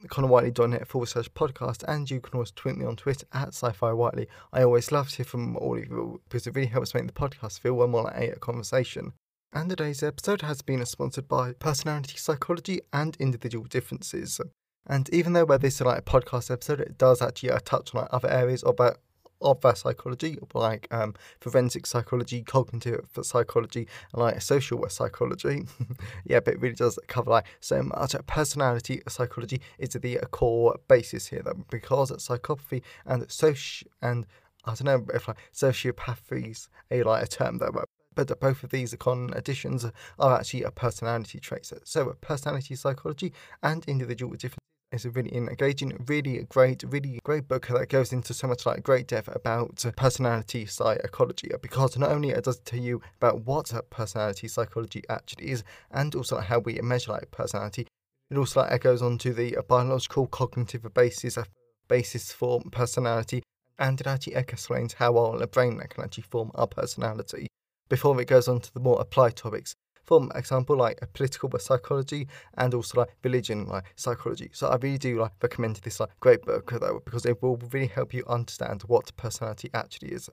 connorwhiteley.net 0.07 0.87
forward 0.87 1.07
slash 1.07 1.29
podcast, 1.29 1.83
and 1.87 2.09
you 2.09 2.19
can 2.19 2.33
always 2.33 2.51
tweet 2.51 2.77
me 2.77 2.85
on 2.85 2.95
Twitter 2.95 3.27
at 3.31 3.49
sci-fi 3.49 3.93
whiteley. 3.93 4.27
I 4.51 4.63
always 4.63 4.91
love 4.91 5.09
to 5.09 5.17
hear 5.17 5.25
from 5.25 5.55
all 5.57 5.77
of 5.77 5.85
you 5.85 6.21
because 6.27 6.47
it 6.47 6.55
really 6.55 6.67
helps 6.67 6.93
make 6.93 7.07
the 7.07 7.13
podcast 7.13 7.59
feel 7.59 7.87
more 7.87 8.03
like 8.03 8.17
a 8.35 8.39
conversation. 8.39 9.13
And 9.53 9.69
today's 9.69 10.03
episode 10.03 10.41
has 10.41 10.61
been 10.61 10.85
sponsored 10.85 11.29
by 11.29 11.53
Personality 11.53 12.17
Psychology 12.17 12.81
and 12.91 13.15
Individual 13.17 13.63
Differences. 13.63 14.41
And 14.85 15.09
even 15.13 15.33
though 15.33 15.45
where 15.45 15.57
this 15.57 15.75
is 15.75 15.81
like 15.81 15.99
a 15.99 16.01
podcast 16.01 16.51
episode, 16.51 16.81
it 16.81 16.97
does 16.97 17.21
actually 17.21 17.51
uh, 17.51 17.59
touch 17.63 17.95
on 17.95 18.01
like, 18.01 18.13
other 18.13 18.29
areas 18.29 18.61
of 18.63 18.79
uh, 18.79 18.93
of 19.41 19.63
uh, 19.63 19.73
psychology, 19.73 20.37
like 20.53 20.87
um, 20.91 21.13
forensic 21.39 21.85
psychology, 21.85 22.43
cognitive 22.43 23.07
psychology, 23.21 23.87
and 24.13 24.21
like 24.21 24.41
social 24.41 24.87
psychology. 24.89 25.65
yeah, 26.25 26.41
but 26.41 26.55
it 26.55 26.59
really 26.59 26.75
does 26.75 26.99
cover 27.07 27.31
like 27.31 27.45
so 27.61 27.83
much. 27.83 28.15
Personality 28.25 29.01
psychology 29.07 29.61
is 29.79 29.89
the 29.89 30.17
core 30.31 30.77
basis 30.89 31.27
here, 31.27 31.41
though, 31.43 31.63
because 31.71 32.11
psychopathy 32.11 32.81
and 33.05 33.23
soci 33.27 33.83
and 34.01 34.25
I 34.65 34.75
don't 34.75 34.83
know 34.83 35.05
if 35.15 35.27
like 35.27 35.37
sociopathy 35.53 36.51
is 36.51 36.69
a 36.91 37.03
like 37.03 37.23
a 37.23 37.27
term 37.27 37.59
that 37.59 37.73
but 38.17 38.39
both 38.39 38.63
of 38.63 38.71
these 38.71 38.95
conditions 38.99 39.85
are 40.17 40.39
actually 40.39 40.63
a 40.63 40.71
personality 40.71 41.39
trait. 41.39 41.71
So, 41.83 42.15
personality 42.19 42.75
psychology 42.75 43.31
and 43.61 43.85
individual 43.85 44.31
differences 44.31 44.57
is 44.91 45.05
a 45.05 45.11
really 45.11 45.35
engaging, 45.35 46.03
really 46.07 46.43
great, 46.49 46.83
really 46.87 47.19
great 47.23 47.47
book 47.47 47.67
that 47.67 47.89
goes 47.89 48.11
into 48.11 48.33
so 48.33 48.47
much 48.47 48.65
like 48.65 48.81
great 48.81 49.07
depth 49.07 49.29
about 49.35 49.85
personality 49.95 50.65
psychology 50.65 51.51
because 51.61 51.97
not 51.97 52.09
only 52.09 52.33
does 52.33 52.57
it 52.57 52.65
tell 52.65 52.79
you 52.79 53.01
about 53.17 53.45
what 53.45 53.71
personality 53.91 54.47
psychology 54.47 55.03
actually 55.09 55.51
is 55.51 55.63
and 55.91 56.15
also 56.15 56.39
how 56.39 56.57
we 56.57 56.79
measure 56.81 57.11
like 57.11 57.29
personality, 57.29 57.85
it 58.31 58.37
also 58.37 58.61
like 58.61 58.71
echoes 58.71 59.03
onto 59.03 59.31
the 59.31 59.57
biological 59.67 60.25
cognitive 60.25 60.91
basis 60.93 61.37
uh, 61.37 61.43
basis 61.87 62.31
for 62.31 62.61
personality 62.71 63.43
and 63.77 64.01
it 64.01 64.07
actually 64.07 64.33
explains 64.33 64.93
how 64.93 65.15
our 65.17 65.45
brain 65.47 65.79
can 65.89 66.03
actually 66.03 66.23
form 66.23 66.51
our 66.55 66.67
personality 66.67 67.47
before 67.89 68.19
it 68.21 68.27
goes 68.27 68.47
on 68.47 68.59
to 68.61 68.73
the 68.73 68.79
more 68.79 68.99
applied 68.99 69.35
topics. 69.35 69.75
For 70.03 70.29
example, 70.35 70.77
like 70.77 70.99
uh, 71.01 71.07
political 71.13 71.49
psychology 71.59 72.27
and 72.57 72.73
also 72.73 73.01
like 73.01 73.15
religion 73.23 73.67
like 73.67 73.93
psychology. 73.97 74.49
So 74.53 74.67
I 74.67 74.77
really 74.77 74.97
do 74.97 75.19
like 75.19 75.33
recommend 75.41 75.75
this 75.77 75.99
like 75.99 76.17
great 76.21 76.43
book 76.43 76.71
uh, 76.71 76.79
though 76.79 77.01
because 77.03 77.25
it 77.25 77.41
will 77.41 77.57
really 77.71 77.87
help 77.87 78.13
you 78.13 78.23
understand 78.27 78.83
what 78.83 79.15
personality 79.17 79.69
actually 79.73 80.13
is. 80.13 80.29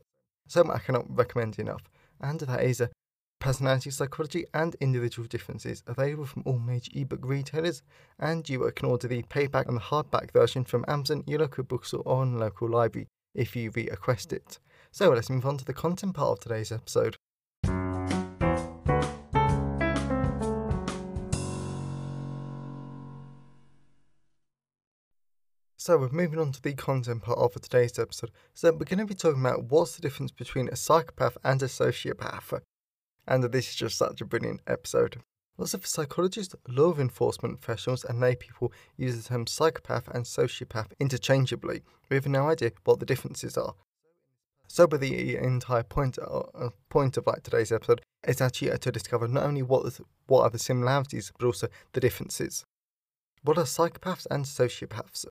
So 0.47 0.71
I 0.71 0.79
cannot 0.79 1.07
recommend 1.09 1.59
enough. 1.59 1.83
And 2.21 2.39
that 2.41 2.63
is 2.63 2.81
a 2.81 2.91
personality 3.41 3.91
psychology 3.91 4.45
and 4.55 4.77
individual 4.81 5.27
differences 5.27 5.83
available 5.87 6.25
from 6.25 6.45
all 6.47 6.59
major 6.59 6.91
ebook 6.95 7.21
retailers 7.23 7.83
and 8.19 8.49
you 8.49 8.71
can 8.75 8.89
order 8.89 9.09
the 9.09 9.23
paperback 9.25 9.67
and 9.67 9.77
the 9.77 9.83
hardback 9.83 10.31
version 10.33 10.65
from 10.65 10.85
Amazon, 10.89 11.25
your 11.27 11.41
local 11.41 11.65
bookstore 11.65 12.03
or 12.07 12.23
on 12.23 12.39
local 12.39 12.71
library 12.71 13.09
if 13.35 13.57
you 13.57 13.71
re 13.75 13.89
request 13.91 14.33
it. 14.33 14.59
So 14.93 15.11
let's 15.11 15.29
move 15.29 15.45
on 15.45 15.59
to 15.59 15.65
the 15.65 15.75
content 15.75 16.15
part 16.15 16.39
of 16.39 16.41
today's 16.41 16.73
episode. 16.73 17.17
So 25.85 25.99
we're 25.99 26.09
moving 26.09 26.39
on 26.39 26.51
to 26.53 26.63
the 26.63 26.73
content 26.73 27.25
part 27.25 27.39
of 27.39 27.53
today's 27.61 27.99
episode. 27.99 28.31
So 28.55 28.73
we're 28.73 28.87
going 28.87 29.01
to 29.01 29.05
be 29.05 29.15
talking 29.15 29.43
about 29.43 29.65
what's 29.65 29.97
the 29.97 30.01
difference 30.01 30.33
between 30.33 30.69
a 30.69 30.77
psychopath 30.77 31.37
and 31.45 31.63
a 31.63 31.67
sociopath. 31.67 32.59
And 33.29 33.45
this 33.45 33.69
is 33.69 33.75
just 33.75 33.99
such 33.99 34.23
a 34.23 34.25
brilliant 34.25 34.63
episode. 34.67 35.21
Lots 35.59 35.75
of 35.75 35.87
psychologists, 35.87 36.55
law 36.67 36.95
enforcement 36.95 37.61
professionals, 37.61 38.03
and 38.03 38.19
lay 38.19 38.35
people 38.35 38.73
use 38.97 39.23
the 39.23 39.29
term 39.29 39.47
psychopath 39.47 40.09
and 40.09 40.25
sociopath 40.25 40.93
interchangeably, 40.99 41.83
We 42.09 42.17
have 42.17 42.29
no 42.29 42.49
idea 42.49 42.73
what 42.85 42.99
the 42.99 43.05
differences 43.05 43.59
are. 43.59 43.75
So, 44.67 44.87
but 44.87 45.01
the 45.01 45.37
entire 45.37 45.83
point 45.83 46.19
uh, 46.19 46.71
point 46.89 47.19
of 47.19 47.27
like 47.27 47.43
today's 47.43 47.73
episode 47.73 48.01
is 48.27 48.41
actually 48.41 48.79
to 48.79 48.91
discover 48.91 49.29
not 49.29 49.45
only 49.45 49.63
what 49.63 50.01
what 50.29 50.45
are 50.45 50.51
the 50.51 50.59
similarities, 50.59 51.31
but 51.39 51.45
also 51.45 51.69
the 51.93 52.01
differences. 52.01 52.65
What 53.43 53.59
are 53.59 53.65
psychopaths 53.65 54.27
and 54.31 54.47
sociopaths? 54.47 55.27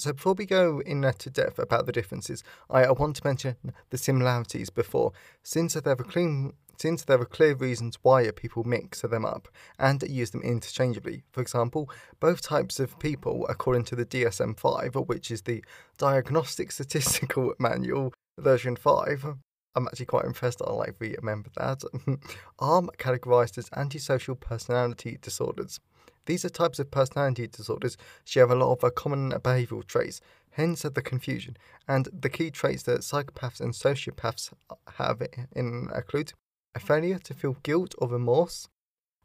So 0.00 0.14
before 0.14 0.32
we 0.32 0.46
go 0.46 0.80
into 0.86 1.08
uh, 1.08 1.12
depth 1.30 1.58
about 1.58 1.84
the 1.84 1.92
differences, 1.92 2.42
I, 2.70 2.84
I 2.84 2.92
want 2.92 3.16
to 3.16 3.22
mention 3.22 3.56
the 3.90 3.98
similarities 3.98 4.70
before, 4.70 5.12
since 5.42 5.74
there 5.74 5.92
are 5.92 5.96
clean 5.96 6.54
since 6.78 7.04
there 7.04 7.20
are 7.20 7.26
clear 7.26 7.54
reasons 7.54 7.98
why 8.00 8.30
people 8.30 8.64
mix 8.64 9.02
them 9.02 9.26
up 9.26 9.48
and 9.78 10.02
use 10.02 10.30
them 10.30 10.40
interchangeably. 10.40 11.22
For 11.30 11.42
example, 11.42 11.90
both 12.20 12.40
types 12.40 12.80
of 12.80 12.98
people, 12.98 13.46
according 13.50 13.84
to 13.84 13.96
the 13.96 14.06
DSM 14.06 14.58
5, 14.58 14.94
which 15.06 15.30
is 15.30 15.42
the 15.42 15.62
Diagnostic 15.98 16.72
Statistical 16.72 17.52
Manual 17.58 18.14
version 18.38 18.76
5, 18.76 19.26
I'm 19.74 19.86
actually 19.88 20.06
quite 20.06 20.24
impressed 20.24 20.62
I 20.66 20.72
like 20.72 20.96
remember 20.98 21.50
that, 21.58 21.82
are 22.58 22.82
categorized 22.96 23.58
as 23.58 23.68
antisocial 23.76 24.34
personality 24.34 25.18
disorders. 25.20 25.80
These 26.26 26.44
are 26.44 26.50
types 26.50 26.78
of 26.78 26.90
personality 26.90 27.46
disorders 27.46 27.96
share 28.24 28.44
a 28.44 28.54
lot 28.54 28.72
of 28.72 28.84
uh, 28.84 28.90
common 28.90 29.30
behavioural 29.32 29.86
traits, 29.86 30.20
hence 30.52 30.82
the 30.82 31.02
confusion. 31.02 31.56
And 31.88 32.08
the 32.12 32.28
key 32.28 32.50
traits 32.50 32.82
that 32.84 33.00
psychopaths 33.00 33.60
and 33.60 33.72
sociopaths 33.72 34.52
uh, 34.68 34.74
have 34.98 35.22
in 35.54 35.88
include 35.94 36.32
a 36.74 36.80
failure 36.80 37.18
to 37.18 37.34
feel 37.34 37.56
guilt 37.62 37.94
or 37.98 38.08
remorse, 38.08 38.68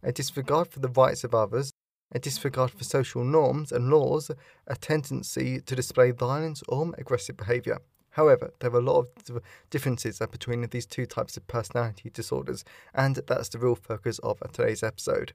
a 0.02 0.12
disregard 0.12 0.68
for 0.68 0.80
the 0.80 0.90
rights 0.90 1.24
of 1.24 1.36
others, 1.36 1.72
a 2.12 2.20
disregard 2.20 2.72
for 2.72 2.84
social 2.84 3.24
norms 3.24 3.72
and 3.72 3.90
laws, 3.90 4.32
a 4.68 4.76
tendency 4.76 5.60
to 5.60 5.76
display 5.76 6.12
violence 6.12 6.64
or 6.68 6.92
aggressive 6.98 7.38
behaviour. 7.38 7.80
However, 8.12 8.54
there 8.60 8.72
are 8.72 8.80
a 8.80 8.82
lot 8.82 9.08
of 9.30 9.42
differences 9.70 10.22
uh, 10.22 10.28
between 10.28 10.66
these 10.70 10.86
two 10.86 11.06
types 11.06 11.36
of 11.36 11.48
personality 11.48 12.10
disorders, 12.10 12.64
and 12.94 13.18
that's 13.28 13.50
the 13.50 13.60
real 13.60 13.76
focus 13.76 14.20
of 14.20 14.42
uh, 14.42 14.48
today's 14.48 14.84
episode. 14.84 15.34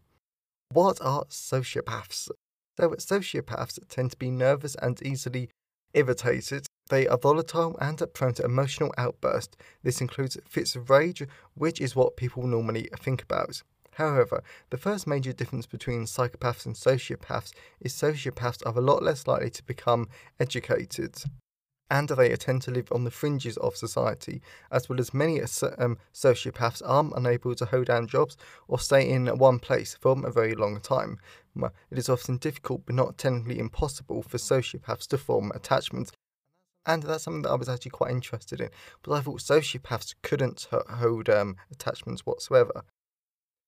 What 0.73 1.00
are 1.00 1.25
sociopaths? 1.25 2.31
So, 2.79 2.91
sociopaths 2.91 3.81
tend 3.89 4.12
to 4.12 4.17
be 4.17 4.31
nervous 4.31 4.77
and 4.77 5.03
easily 5.03 5.50
irritated. 5.95 6.67
They 6.89 7.09
are 7.09 7.19
volatile 7.19 7.77
and 7.81 8.00
prone 8.15 8.35
to 8.35 8.45
emotional 8.45 8.95
outbursts. 8.97 9.57
This 9.83 10.00
includes 10.00 10.39
fits 10.49 10.77
of 10.77 10.89
rage, 10.89 11.25
which 11.55 11.81
is 11.81 11.97
what 11.97 12.17
people 12.17 12.47
normally 12.47 12.89
think 13.00 13.21
about. 13.21 13.62
However, 13.95 14.45
the 14.71 14.79
first 14.79 15.09
major 15.09 15.33
difference 15.33 15.67
between 15.67 16.05
psychopaths 16.05 16.65
and 16.65 16.77
sociopaths 16.77 17.53
is 17.81 17.93
sociopaths 17.93 18.65
are 18.65 18.79
a 18.79 18.81
lot 18.81 19.03
less 19.03 19.27
likely 19.27 19.50
to 19.50 19.65
become 19.65 20.09
educated 20.39 21.17
and 21.90 22.09
they 22.09 22.35
tend 22.37 22.62
to 22.62 22.70
live 22.70 22.88
on 22.92 23.04
the 23.04 23.11
fringes 23.11 23.56
of 23.56 23.76
society, 23.76 24.40
as 24.70 24.88
well 24.88 25.00
as 25.00 25.12
many 25.12 25.40
um, 25.40 25.99
sociopaths 26.14 26.82
are 26.87 27.11
unable 27.16 27.54
to 27.56 27.64
hold 27.64 27.87
down 27.87 28.06
jobs 28.06 28.37
or 28.68 28.78
stay 28.78 29.11
in 29.11 29.26
one 29.26 29.59
place 29.59 29.97
for 30.00 30.16
a 30.25 30.30
very 30.30 30.54
long 30.54 30.80
time. 30.80 31.18
It 31.90 31.99
is 31.99 32.09
often 32.09 32.37
difficult, 32.37 32.87
but 32.87 32.94
not 32.94 33.18
technically 33.18 33.59
impossible, 33.59 34.23
for 34.23 34.38
sociopaths 34.38 35.09
to 35.09 35.18
form 35.18 35.50
attachments. 35.52 36.12
And 36.87 37.02
that's 37.02 37.25
something 37.25 37.42
that 37.42 37.50
I 37.50 37.56
was 37.56 37.68
actually 37.68 37.90
quite 37.90 38.12
interested 38.12 38.61
in, 38.61 38.70
but 39.02 39.12
I 39.12 39.20
thought 39.20 39.40
sociopaths 39.40 40.14
couldn't 40.23 40.68
hold 40.70 41.28
um, 41.28 41.56
attachments 41.73 42.25
whatsoever. 42.25 42.85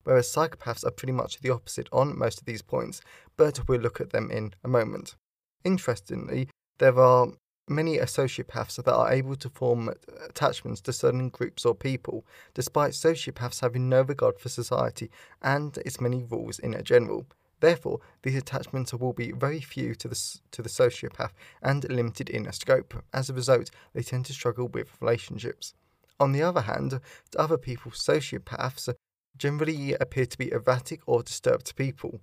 Whereas 0.05 0.33
psychopaths 0.33 0.85
are 0.85 0.91
pretty 0.91 1.13
much 1.13 1.39
the 1.39 1.49
opposite 1.49 1.89
on 1.91 2.17
most 2.17 2.39
of 2.39 2.45
these 2.45 2.61
points, 2.61 3.01
but 3.37 3.67
we'll 3.67 3.81
look 3.81 4.01
at 4.01 4.11
them 4.11 4.31
in 4.31 4.53
a 4.63 4.67
moment. 4.67 5.15
Interestingly, 5.63 6.49
there 6.79 6.97
are 6.99 7.27
Many 7.69 7.97
sociopaths 7.97 8.83
that 8.83 8.93
are 8.93 9.11
able 9.11 9.37
to 9.37 9.49
form 9.49 9.87
uh, 9.87 9.93
attachments 10.29 10.81
to 10.81 10.91
certain 10.91 11.29
groups 11.29 11.65
or 11.65 11.73
people, 11.73 12.25
despite 12.53 12.91
sociopaths 12.91 13.61
having 13.61 13.87
no 13.87 14.01
regard 14.01 14.37
for 14.37 14.49
society 14.49 15.09
and 15.41 15.77
its 15.77 16.01
many 16.01 16.23
rules 16.23 16.59
in 16.59 16.77
general. 16.83 17.25
Therefore, 17.61 18.01
these 18.23 18.35
attachments 18.35 18.93
will 18.93 19.13
be 19.13 19.31
very 19.31 19.61
few 19.61 19.95
to 19.95 20.09
the, 20.09 20.39
to 20.51 20.61
the 20.61 20.67
sociopath 20.67 21.31
and 21.61 21.89
limited 21.89 22.29
in 22.29 22.51
scope. 22.51 23.01
As 23.13 23.29
a 23.29 23.33
result, 23.33 23.71
they 23.93 24.03
tend 24.03 24.25
to 24.25 24.33
struggle 24.33 24.67
with 24.67 25.01
relationships. 25.01 25.73
On 26.19 26.33
the 26.33 26.43
other 26.43 26.61
hand, 26.61 26.99
to 27.31 27.39
other 27.39 27.57
people, 27.57 27.91
sociopaths 27.91 28.93
generally 29.37 29.93
appear 29.93 30.25
to 30.25 30.37
be 30.37 30.51
erratic 30.51 30.99
or 31.05 31.23
disturbed 31.23 31.73
people. 31.77 32.19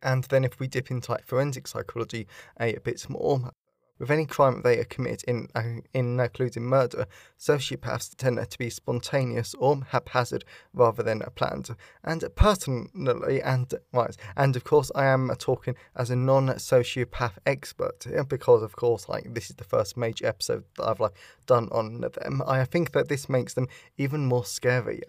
And 0.00 0.22
then, 0.24 0.44
if 0.44 0.60
we 0.60 0.68
dip 0.68 0.92
into 0.92 1.10
like 1.10 1.26
forensic 1.26 1.66
psychology 1.66 2.28
a 2.60 2.78
bit 2.78 3.10
more, 3.10 3.50
With 3.98 4.10
any 4.10 4.26
crime 4.26 4.60
they 4.62 4.84
commit, 4.84 5.24
in, 5.24 5.48
uh, 5.54 5.80
in 5.94 6.20
including 6.20 6.64
murder, 6.64 7.06
sociopaths 7.38 8.14
tend 8.16 8.38
to 8.50 8.58
be 8.58 8.68
spontaneous 8.68 9.54
or 9.58 9.80
haphazard 9.88 10.44
rather 10.74 11.02
than 11.02 11.22
planned. 11.34 11.74
And 12.04 12.22
personally, 12.34 13.40
and 13.42 13.72
right, 13.92 14.16
and 14.36 14.54
of 14.54 14.64
course, 14.64 14.90
I 14.94 15.06
am 15.06 15.32
talking 15.38 15.76
as 15.94 16.10
a 16.10 16.16
non-sociopath 16.16 17.38
expert 17.46 18.06
because, 18.28 18.62
of 18.62 18.76
course, 18.76 19.08
like 19.08 19.32
this 19.32 19.48
is 19.48 19.56
the 19.56 19.64
first 19.64 19.96
major 19.96 20.26
episode 20.26 20.64
that 20.76 20.88
I've 20.88 21.00
like 21.00 21.16
done 21.46 21.68
on 21.72 22.00
them. 22.00 22.42
I 22.46 22.64
think 22.64 22.92
that 22.92 23.08
this 23.08 23.28
makes 23.28 23.54
them 23.54 23.68
even 23.96 24.26
more 24.26 24.44
scary. 24.44 25.00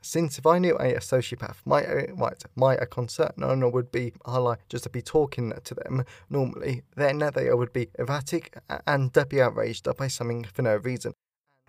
Since 0.00 0.38
if 0.38 0.46
I 0.46 0.58
knew 0.58 0.76
a 0.76 0.94
sociopath, 1.00 1.56
my 1.64 1.84
right, 2.12 2.44
uh, 2.44 2.48
my 2.54 2.76
concern 2.76 3.32
would 3.72 3.90
be 3.90 4.12
I 4.24 4.38
like 4.38 4.68
just 4.68 4.84
to 4.84 4.90
be 4.90 5.02
talking 5.02 5.52
to 5.64 5.74
them 5.74 6.04
normally, 6.30 6.82
then 6.96 7.18
they 7.18 7.52
would 7.52 7.72
be 7.72 7.88
erratic 7.98 8.56
and 8.86 9.12
be 9.28 9.42
outraged 9.42 9.88
by 9.96 10.08
something 10.08 10.44
for 10.44 10.62
no 10.62 10.76
reason. 10.76 11.12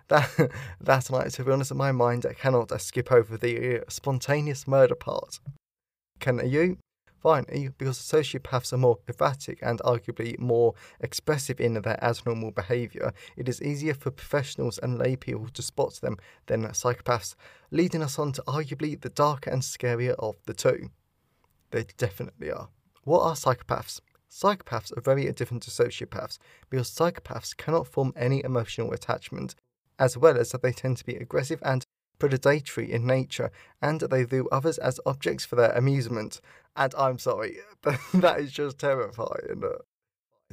That 0.08 0.30
that's 0.80 1.10
like 1.10 1.30
to 1.32 1.44
be 1.44 1.52
honest, 1.52 1.72
in 1.72 1.76
my 1.76 1.92
mind 1.92 2.24
I 2.24 2.34
cannot 2.34 2.80
skip 2.80 3.10
over 3.10 3.36
the 3.36 3.80
uh, 3.80 3.84
spontaneous 3.88 4.66
murder 4.66 4.94
part. 4.94 5.40
Can 6.20 6.48
you? 6.48 6.78
Fine, 7.22 7.44
eh, 7.50 7.68
because 7.76 7.98
sociopaths 7.98 8.72
are 8.72 8.78
more 8.78 8.98
erratic 9.06 9.58
and 9.60 9.78
arguably 9.80 10.38
more 10.38 10.74
expressive 11.00 11.60
in 11.60 11.74
their 11.74 12.02
abnormal 12.02 12.50
behaviour, 12.50 13.12
it 13.36 13.46
is 13.46 13.60
easier 13.60 13.92
for 13.92 14.10
professionals 14.10 14.78
and 14.78 14.98
lay 14.98 15.16
people 15.16 15.48
to 15.48 15.62
spot 15.62 15.94
them 16.00 16.16
than 16.46 16.64
psychopaths, 16.68 17.34
leading 17.70 18.02
us 18.02 18.18
on 18.18 18.32
to 18.32 18.42
arguably 18.48 18.98
the 18.98 19.10
darker 19.10 19.50
and 19.50 19.60
scarier 19.60 20.14
of 20.18 20.36
the 20.46 20.54
two. 20.54 20.88
They 21.72 21.84
definitely 21.98 22.50
are. 22.50 22.70
What 23.04 23.22
are 23.22 23.34
psychopaths? 23.34 24.00
Psychopaths 24.30 24.96
are 24.96 25.02
very 25.02 25.30
different 25.32 25.62
to 25.64 25.70
sociopaths 25.70 26.38
because 26.70 26.90
psychopaths 26.90 27.54
cannot 27.54 27.86
form 27.86 28.14
any 28.16 28.42
emotional 28.42 28.92
attachment, 28.92 29.54
as 29.98 30.16
well 30.16 30.38
as 30.38 30.52
that 30.52 30.62
they 30.62 30.72
tend 30.72 30.96
to 30.96 31.04
be 31.04 31.16
aggressive 31.16 31.60
and 31.62 31.84
predatory 32.20 32.92
in 32.92 33.06
nature, 33.06 33.50
and 33.82 34.00
they 34.00 34.22
view 34.22 34.48
others 34.52 34.78
as 34.78 35.00
objects 35.04 35.44
for 35.44 35.56
their 35.56 35.72
amusement. 35.72 36.40
And 36.76 36.94
I'm 36.96 37.18
sorry, 37.18 37.56
but 37.82 37.98
that 38.14 38.38
is 38.38 38.52
just 38.52 38.78
terrifying. 38.78 39.64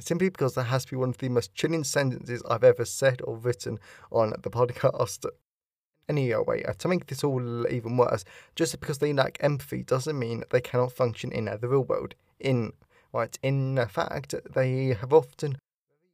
Simply 0.00 0.28
because 0.28 0.54
that 0.54 0.64
has 0.64 0.84
to 0.84 0.92
be 0.92 0.96
one 0.96 1.10
of 1.10 1.18
the 1.18 1.28
most 1.28 1.54
chilling 1.54 1.84
sentences 1.84 2.42
I've 2.48 2.64
ever 2.64 2.84
said 2.84 3.20
or 3.24 3.36
written 3.36 3.78
on 4.10 4.32
the 4.42 4.50
podcast. 4.50 5.26
Anyway, 6.08 6.64
uh, 6.64 6.72
to 6.78 6.88
make 6.88 7.06
this 7.06 7.22
all 7.22 7.66
even 7.68 7.96
worse, 7.96 8.24
just 8.56 8.80
because 8.80 8.98
they 8.98 9.12
lack 9.12 9.36
empathy 9.40 9.82
doesn't 9.82 10.18
mean 10.18 10.42
they 10.50 10.60
cannot 10.60 10.92
function 10.92 11.30
in 11.30 11.44
the 11.44 11.68
real 11.68 11.84
world. 11.84 12.14
In 12.40 12.72
right, 13.12 13.38
in 13.42 13.84
fact, 13.88 14.34
they 14.54 14.96
have 15.00 15.12
often 15.12 15.58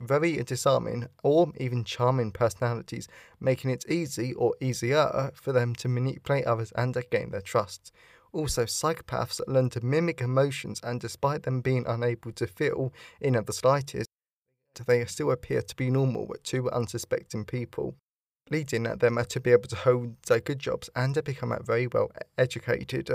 very 0.06 0.36
disarming 0.42 1.08
or 1.22 1.52
even 1.58 1.84
charming 1.84 2.30
personalities, 2.32 3.08
making 3.40 3.70
it 3.70 3.84
easy 3.88 4.32
or 4.34 4.54
easier 4.60 5.30
for 5.34 5.52
them 5.52 5.74
to 5.76 5.88
manipulate 5.88 6.44
others 6.44 6.72
and 6.72 6.96
gain 7.10 7.30
their 7.30 7.40
trust. 7.40 7.92
Also, 8.32 8.64
psychopaths 8.64 9.40
learn 9.46 9.70
to 9.70 9.84
mimic 9.84 10.20
emotions, 10.20 10.80
and 10.82 11.00
despite 11.00 11.44
them 11.44 11.60
being 11.60 11.84
unable 11.86 12.32
to 12.32 12.46
feel 12.46 12.92
in 13.20 13.34
the 13.34 13.52
slightest, 13.52 14.08
they 14.86 15.04
still 15.04 15.30
appear 15.30 15.62
to 15.62 15.76
be 15.76 15.88
normal 15.88 16.34
to 16.42 16.68
unsuspecting 16.70 17.44
people, 17.44 17.94
leading 18.50 18.82
them 18.82 19.24
to 19.28 19.40
be 19.40 19.52
able 19.52 19.68
to 19.68 19.76
hold 19.76 20.16
good 20.44 20.58
jobs 20.58 20.90
and 20.96 21.22
become 21.22 21.56
very 21.64 21.86
well 21.86 22.10
educated. 22.36 23.08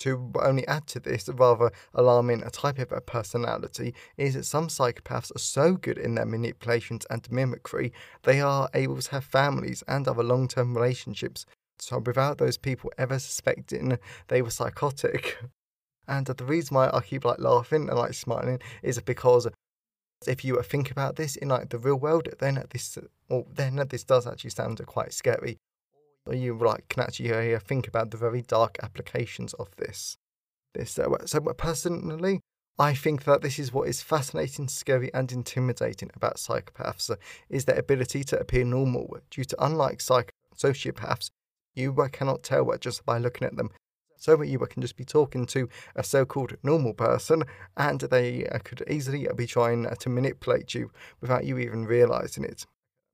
To 0.00 0.32
only 0.42 0.66
add 0.66 0.86
to 0.88 1.00
this 1.00 1.28
rather 1.28 1.70
alarming 1.94 2.42
type 2.50 2.78
of 2.78 2.92
a 2.92 3.00
personality 3.00 3.94
is 4.16 4.34
that 4.34 4.44
some 4.44 4.68
psychopaths 4.68 5.34
are 5.34 5.38
so 5.38 5.74
good 5.74 5.98
in 5.98 6.16
their 6.16 6.26
manipulations 6.26 7.06
and 7.10 7.30
mimicry, 7.30 7.92
they 8.24 8.40
are 8.40 8.68
able 8.74 9.00
to 9.00 9.10
have 9.12 9.24
families 9.24 9.84
and 9.86 10.06
other 10.08 10.24
long 10.24 10.48
term 10.48 10.74
relationships. 10.76 11.46
So, 11.78 11.98
without 11.98 12.38
those 12.38 12.56
people 12.56 12.92
ever 12.98 13.18
suspecting 13.18 13.98
they 14.28 14.42
were 14.42 14.50
psychotic. 14.50 15.38
And 16.06 16.26
the 16.26 16.44
reason 16.44 16.74
why 16.74 16.90
I 16.92 17.00
keep 17.00 17.24
like 17.24 17.38
laughing 17.38 17.88
and 17.88 17.98
like 17.98 18.12
smiling 18.12 18.60
is 18.82 19.00
because 19.00 19.48
if 20.26 20.44
you 20.44 20.60
think 20.60 20.90
about 20.90 21.16
this 21.16 21.34
in 21.34 21.48
like 21.48 21.70
the 21.70 21.78
real 21.78 21.96
world, 21.96 22.28
then 22.40 22.62
this, 22.70 22.98
well, 23.30 23.46
then 23.50 23.82
this 23.88 24.04
does 24.04 24.26
actually 24.26 24.50
sound 24.50 24.84
quite 24.84 25.14
scary 25.14 25.56
you 26.32 26.56
like 26.56 26.88
can 26.88 27.02
actually 27.02 27.54
uh, 27.54 27.58
think 27.58 27.86
about 27.86 28.10
the 28.10 28.16
very 28.16 28.42
dark 28.42 28.78
applications 28.82 29.52
of 29.54 29.74
this. 29.76 30.16
This 30.74 30.98
uh, 30.98 31.26
so 31.26 31.40
personally, 31.40 32.40
I 32.78 32.94
think 32.94 33.24
that 33.24 33.42
this 33.42 33.58
is 33.58 33.72
what 33.72 33.88
is 33.88 34.02
fascinating, 34.02 34.68
scary, 34.68 35.12
and 35.14 35.30
intimidating 35.30 36.10
about 36.14 36.36
psychopaths 36.36 37.10
uh, 37.10 37.16
is 37.48 37.66
their 37.66 37.78
ability 37.78 38.24
to 38.24 38.38
appear 38.38 38.64
normal. 38.64 39.18
Due 39.30 39.44
to 39.44 39.64
unlike 39.64 40.00
psych- 40.00 40.32
sociopaths, 40.56 41.30
you 41.74 41.94
uh, 42.00 42.08
cannot 42.08 42.42
tell 42.42 42.70
uh, 42.72 42.78
just 42.78 43.04
by 43.04 43.18
looking 43.18 43.46
at 43.46 43.56
them. 43.56 43.70
So 44.16 44.40
you 44.40 44.58
can 44.60 44.80
just 44.80 44.96
be 44.96 45.04
talking 45.04 45.44
to 45.46 45.68
a 45.94 46.02
so-called 46.02 46.56
normal 46.62 46.94
person, 46.94 47.44
and 47.76 48.00
they 48.00 48.48
could 48.64 48.82
easily 48.88 49.28
be 49.36 49.46
trying 49.46 49.86
to 49.94 50.08
manipulate 50.08 50.72
you 50.72 50.90
without 51.20 51.44
you 51.44 51.58
even 51.58 51.84
realizing 51.84 52.44
it. 52.44 52.64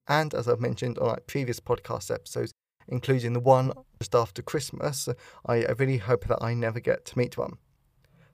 And 0.07 0.33
as 0.35 0.49
I've 0.49 0.61
mentioned 0.61 0.99
on 0.99 1.09
like 1.09 1.27
previous 1.27 1.59
podcast 1.59 2.14
episodes, 2.14 2.53
including 2.90 3.33
the 3.33 3.40
one 3.40 3.72
just 4.00 4.14
after 4.14 4.42
Christmas. 4.42 5.09
I, 5.46 5.64
really 5.79 5.98
hope 5.98 6.26
that 6.26 6.42
I 6.42 6.55
never 6.55 6.81
get 6.81 7.05
to 7.07 7.18
meet 7.18 7.38
one. 7.38 7.57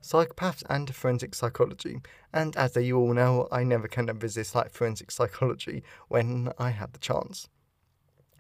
Psychopaths 0.03 0.63
and 0.69 0.95
forensic 0.95 1.35
psychology, 1.35 2.01
and 2.33 2.57
as 2.57 2.77
you 2.77 2.97
all 2.97 3.13
know, 3.13 3.49
I 3.51 3.65
never 3.65 3.89
can 3.89 4.07
resist 4.07 4.55
like 4.55 4.73
forensic 4.73 5.11
psychology 5.11 5.83
when 6.09 6.53
I 6.59 6.71
have 6.71 6.93
the 6.93 6.99
chance. 6.99 7.49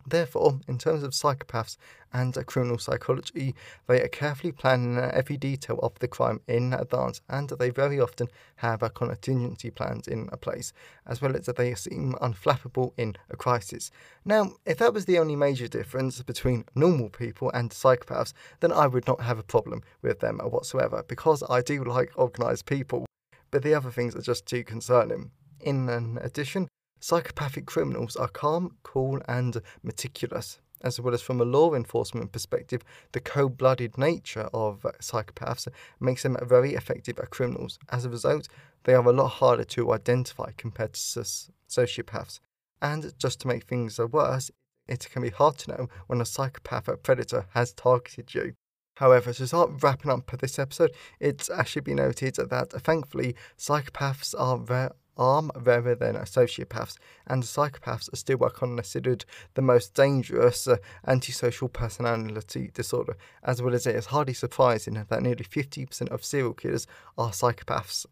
Therefore, 0.08 0.60
in 0.68 0.78
terms 0.78 1.02
of 1.02 1.10
psychopaths 1.10 1.76
and 2.12 2.34
criminal 2.46 2.78
psychology, 2.78 3.54
they 3.88 4.00
are 4.00 4.08
carefully 4.08 4.52
planning 4.52 4.96
every 4.98 5.36
detail 5.36 5.80
of 5.82 5.98
the 5.98 6.06
crime 6.06 6.40
in 6.46 6.72
advance, 6.72 7.20
and 7.28 7.48
they 7.48 7.70
very 7.70 7.98
often 7.98 8.28
have 8.56 8.82
a 8.82 8.90
contingency 8.90 9.70
plans 9.70 10.06
in 10.06 10.28
place, 10.40 10.72
as 11.06 11.20
well 11.20 11.34
as 11.34 11.46
that 11.46 11.56
they 11.56 11.74
seem 11.74 12.14
unflappable 12.22 12.92
in 12.96 13.16
a 13.28 13.36
crisis. 13.36 13.90
Now, 14.24 14.52
if 14.64 14.78
that 14.78 14.94
was 14.94 15.06
the 15.06 15.18
only 15.18 15.34
major 15.34 15.66
difference 15.66 16.22
between 16.22 16.64
normal 16.74 17.08
people 17.08 17.50
and 17.50 17.70
psychopaths, 17.70 18.32
then 18.60 18.70
I 18.70 18.86
would 18.86 19.08
not 19.08 19.20
have 19.22 19.40
a 19.40 19.42
problem 19.42 19.82
with 20.02 20.20
them 20.20 20.38
whatsoever, 20.38 21.04
because 21.06 21.42
I 21.50 21.62
do 21.62 21.82
like 21.82 22.16
organised 22.16 22.66
people, 22.66 23.06
but 23.50 23.64
the 23.64 23.74
other 23.74 23.90
things 23.90 24.14
are 24.14 24.22
just 24.22 24.46
too 24.46 24.62
concerning. 24.62 25.32
In 25.60 26.18
addition, 26.22 26.68
Psychopathic 27.00 27.66
criminals 27.66 28.16
are 28.16 28.28
calm, 28.28 28.76
cool, 28.82 29.20
and 29.28 29.61
meticulous. 29.82 30.61
As 30.82 31.00
well 31.00 31.14
as 31.14 31.22
from 31.22 31.40
a 31.40 31.44
law 31.44 31.74
enforcement 31.74 32.32
perspective, 32.32 32.82
the 33.12 33.20
cold 33.20 33.56
blooded 33.56 33.96
nature 33.96 34.48
of 34.52 34.85
psychopaths 35.00 35.68
makes 36.00 36.22
them 36.22 36.37
very 36.42 36.74
effective 36.74 37.18
at 37.18 37.30
criminals. 37.30 37.78
As 37.88 38.04
a 38.04 38.11
result, 38.11 38.48
they 38.85 38.94
are 38.94 39.06
a 39.06 39.12
lot 39.12 39.28
harder 39.28 39.64
to 39.64 39.92
identify 39.92 40.52
compared 40.56 40.92
to 40.92 41.00
sociopaths. 41.00 42.40
And 42.82 43.12
just 43.18 43.40
to 43.40 43.48
make 43.48 43.64
things 43.64 43.98
worse, 43.98 44.50
it 44.87 45.09
can 45.11 45.22
be 45.22 45.30
hard 45.30 45.59
to 45.59 45.70
know 45.70 45.88
when 46.06 46.20
a 46.20 46.26
psychopath 46.26 46.88
or 46.88 46.96
predator 46.96 47.46
has 47.54 47.72
targeted 47.72 48.35
you. 48.35 48.54
However, 48.96 49.32
to 49.32 49.46
start 49.46 49.82
wrapping 49.82 50.11
up 50.11 50.30
this 50.38 50.59
episode, 50.59 50.92
it's 51.20 51.50
actually 51.50 51.82
been 51.82 51.96
noted 51.96 52.37
that 52.37 52.70
thankfully 52.70 53.35
psychopaths 53.59 54.35
are 54.38 54.59
very 54.59 54.90
arm 55.16 55.50
rather 55.55 55.94
than 55.94 56.14
sociopaths, 56.16 56.96
and 57.26 57.42
psychopaths 57.42 58.12
are 58.12 58.16
still 58.16 58.38
considered 58.50 59.24
the 59.55 59.62
most 59.62 59.94
dangerous 59.94 60.66
uh, 60.66 60.76
antisocial 61.07 61.68
personality 61.68 62.70
disorder, 62.74 63.16
as 63.42 63.62
well 63.62 63.74
as 63.74 63.87
it 63.87 63.96
is 63.96 64.07
hardly 64.07 64.35
surprising 64.35 65.07
that 65.09 65.22
nearly 65.22 65.44
50% 65.44 66.09
of 66.09 66.24
serial 66.24 66.55
killers 66.55 66.87
are 67.16 67.31
psychopaths. 67.31 68.07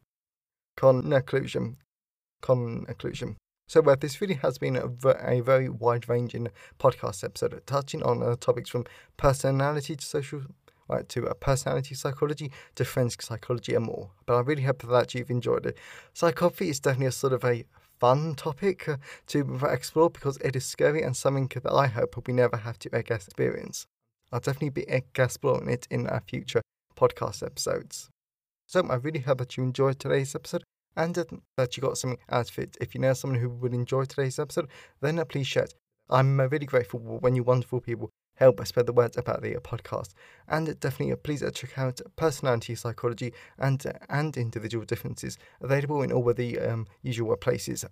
Conclusion. 0.76 1.76
Conclusion. 2.42 3.36
So, 3.66 3.80
uh, 3.80 3.96
this 3.98 4.20
really 4.20 4.34
has 4.34 4.58
been 4.58 4.76
a, 4.76 4.90
a 5.20 5.40
very 5.40 5.68
wide 5.70 6.08
ranging 6.08 6.48
podcast 6.78 7.24
episode, 7.24 7.62
touching 7.66 8.02
on 8.02 8.22
uh, 8.22 8.36
topics 8.36 8.68
from 8.68 8.84
personality 9.16 9.96
to 9.96 10.04
social 10.04 10.42
right, 10.88 11.08
to 11.10 11.24
a 11.26 11.34
personality 11.34 11.94
psychology, 11.94 12.50
to 12.74 12.84
forensic 12.84 13.22
psychology, 13.22 13.74
and 13.74 13.86
more. 13.86 14.10
But 14.26 14.36
I 14.36 14.40
really 14.40 14.62
hope 14.62 14.82
that 14.82 15.14
you've 15.14 15.30
enjoyed 15.30 15.66
it. 15.66 15.78
Psychopathy 16.14 16.68
is 16.68 16.80
definitely 16.80 17.06
a 17.06 17.12
sort 17.12 17.32
of 17.32 17.44
a 17.44 17.64
fun 18.00 18.34
topic 18.34 18.88
uh, 18.88 18.96
to 19.28 19.60
explore 19.66 20.10
because 20.10 20.36
it 20.38 20.56
is 20.56 20.64
scary 20.64 21.02
and 21.02 21.16
something 21.16 21.50
that 21.62 21.72
I 21.72 21.86
hope 21.86 22.26
we 22.26 22.34
never 22.34 22.56
have 22.56 22.78
to 22.80 22.90
experience. 22.92 23.86
I'll 24.32 24.40
definitely 24.40 24.70
be 24.70 24.86
exploring 24.88 25.68
it 25.68 25.86
in 25.90 26.06
our 26.08 26.20
future 26.20 26.62
podcast 26.96 27.44
episodes. 27.44 28.10
So 28.66 28.86
I 28.88 28.96
really 28.96 29.20
hope 29.20 29.38
that 29.38 29.56
you 29.56 29.62
enjoyed 29.62 29.98
today's 29.98 30.34
episode 30.34 30.64
and 30.96 31.16
uh, 31.16 31.24
that 31.56 31.76
you 31.76 31.82
got 31.82 31.98
something 31.98 32.18
out 32.30 32.50
of 32.50 32.58
it. 32.58 32.76
If 32.80 32.94
you 32.94 33.00
know 33.00 33.12
someone 33.12 33.40
who 33.40 33.48
would 33.48 33.74
enjoy 33.74 34.04
today's 34.04 34.38
episode, 34.38 34.68
then 35.00 35.18
uh, 35.18 35.24
please 35.24 35.46
share 35.46 35.64
it. 35.64 35.74
I'm 36.10 36.40
uh, 36.40 36.46
really 36.48 36.66
grateful 36.66 37.00
when 37.00 37.36
you 37.36 37.42
wonderful 37.42 37.80
people 37.80 38.10
help 38.34 38.64
spread 38.66 38.86
the 38.86 38.92
word 38.92 39.16
about 39.16 39.42
the 39.42 39.54
podcast. 39.56 40.14
And 40.48 40.78
definitely 40.80 41.14
please 41.16 41.42
check 41.54 41.78
out 41.78 42.00
Personality 42.16 42.74
Psychology 42.74 43.32
and 43.58 43.84
and 44.08 44.36
Individual 44.36 44.84
Differences, 44.84 45.38
available 45.60 46.02
in 46.02 46.12
all 46.12 46.28
of 46.28 46.36
the 46.36 46.58
um, 46.60 46.86
usual 47.02 47.36
places. 47.36 47.84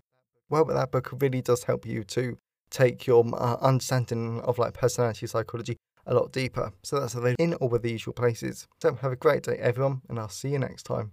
well, 0.48 0.64
but 0.64 0.74
that 0.74 0.90
book 0.90 1.10
really 1.20 1.40
does 1.40 1.64
help 1.64 1.86
you 1.86 2.04
to 2.04 2.36
take 2.70 3.06
your 3.06 3.24
uh, 3.34 3.56
understanding 3.60 4.40
of 4.40 4.58
like 4.58 4.74
personality 4.74 5.26
psychology 5.26 5.76
a 6.06 6.14
lot 6.14 6.32
deeper. 6.32 6.72
So 6.82 7.00
that's 7.00 7.14
available 7.14 7.42
in 7.42 7.54
all 7.54 7.74
of 7.74 7.82
the 7.82 7.92
usual 7.92 8.14
places. 8.14 8.66
So 8.80 8.94
have 8.94 9.12
a 9.12 9.16
great 9.16 9.44
day, 9.44 9.56
everyone, 9.58 10.02
and 10.08 10.18
I'll 10.18 10.28
see 10.28 10.48
you 10.48 10.58
next 10.58 10.84
time. 10.84 11.12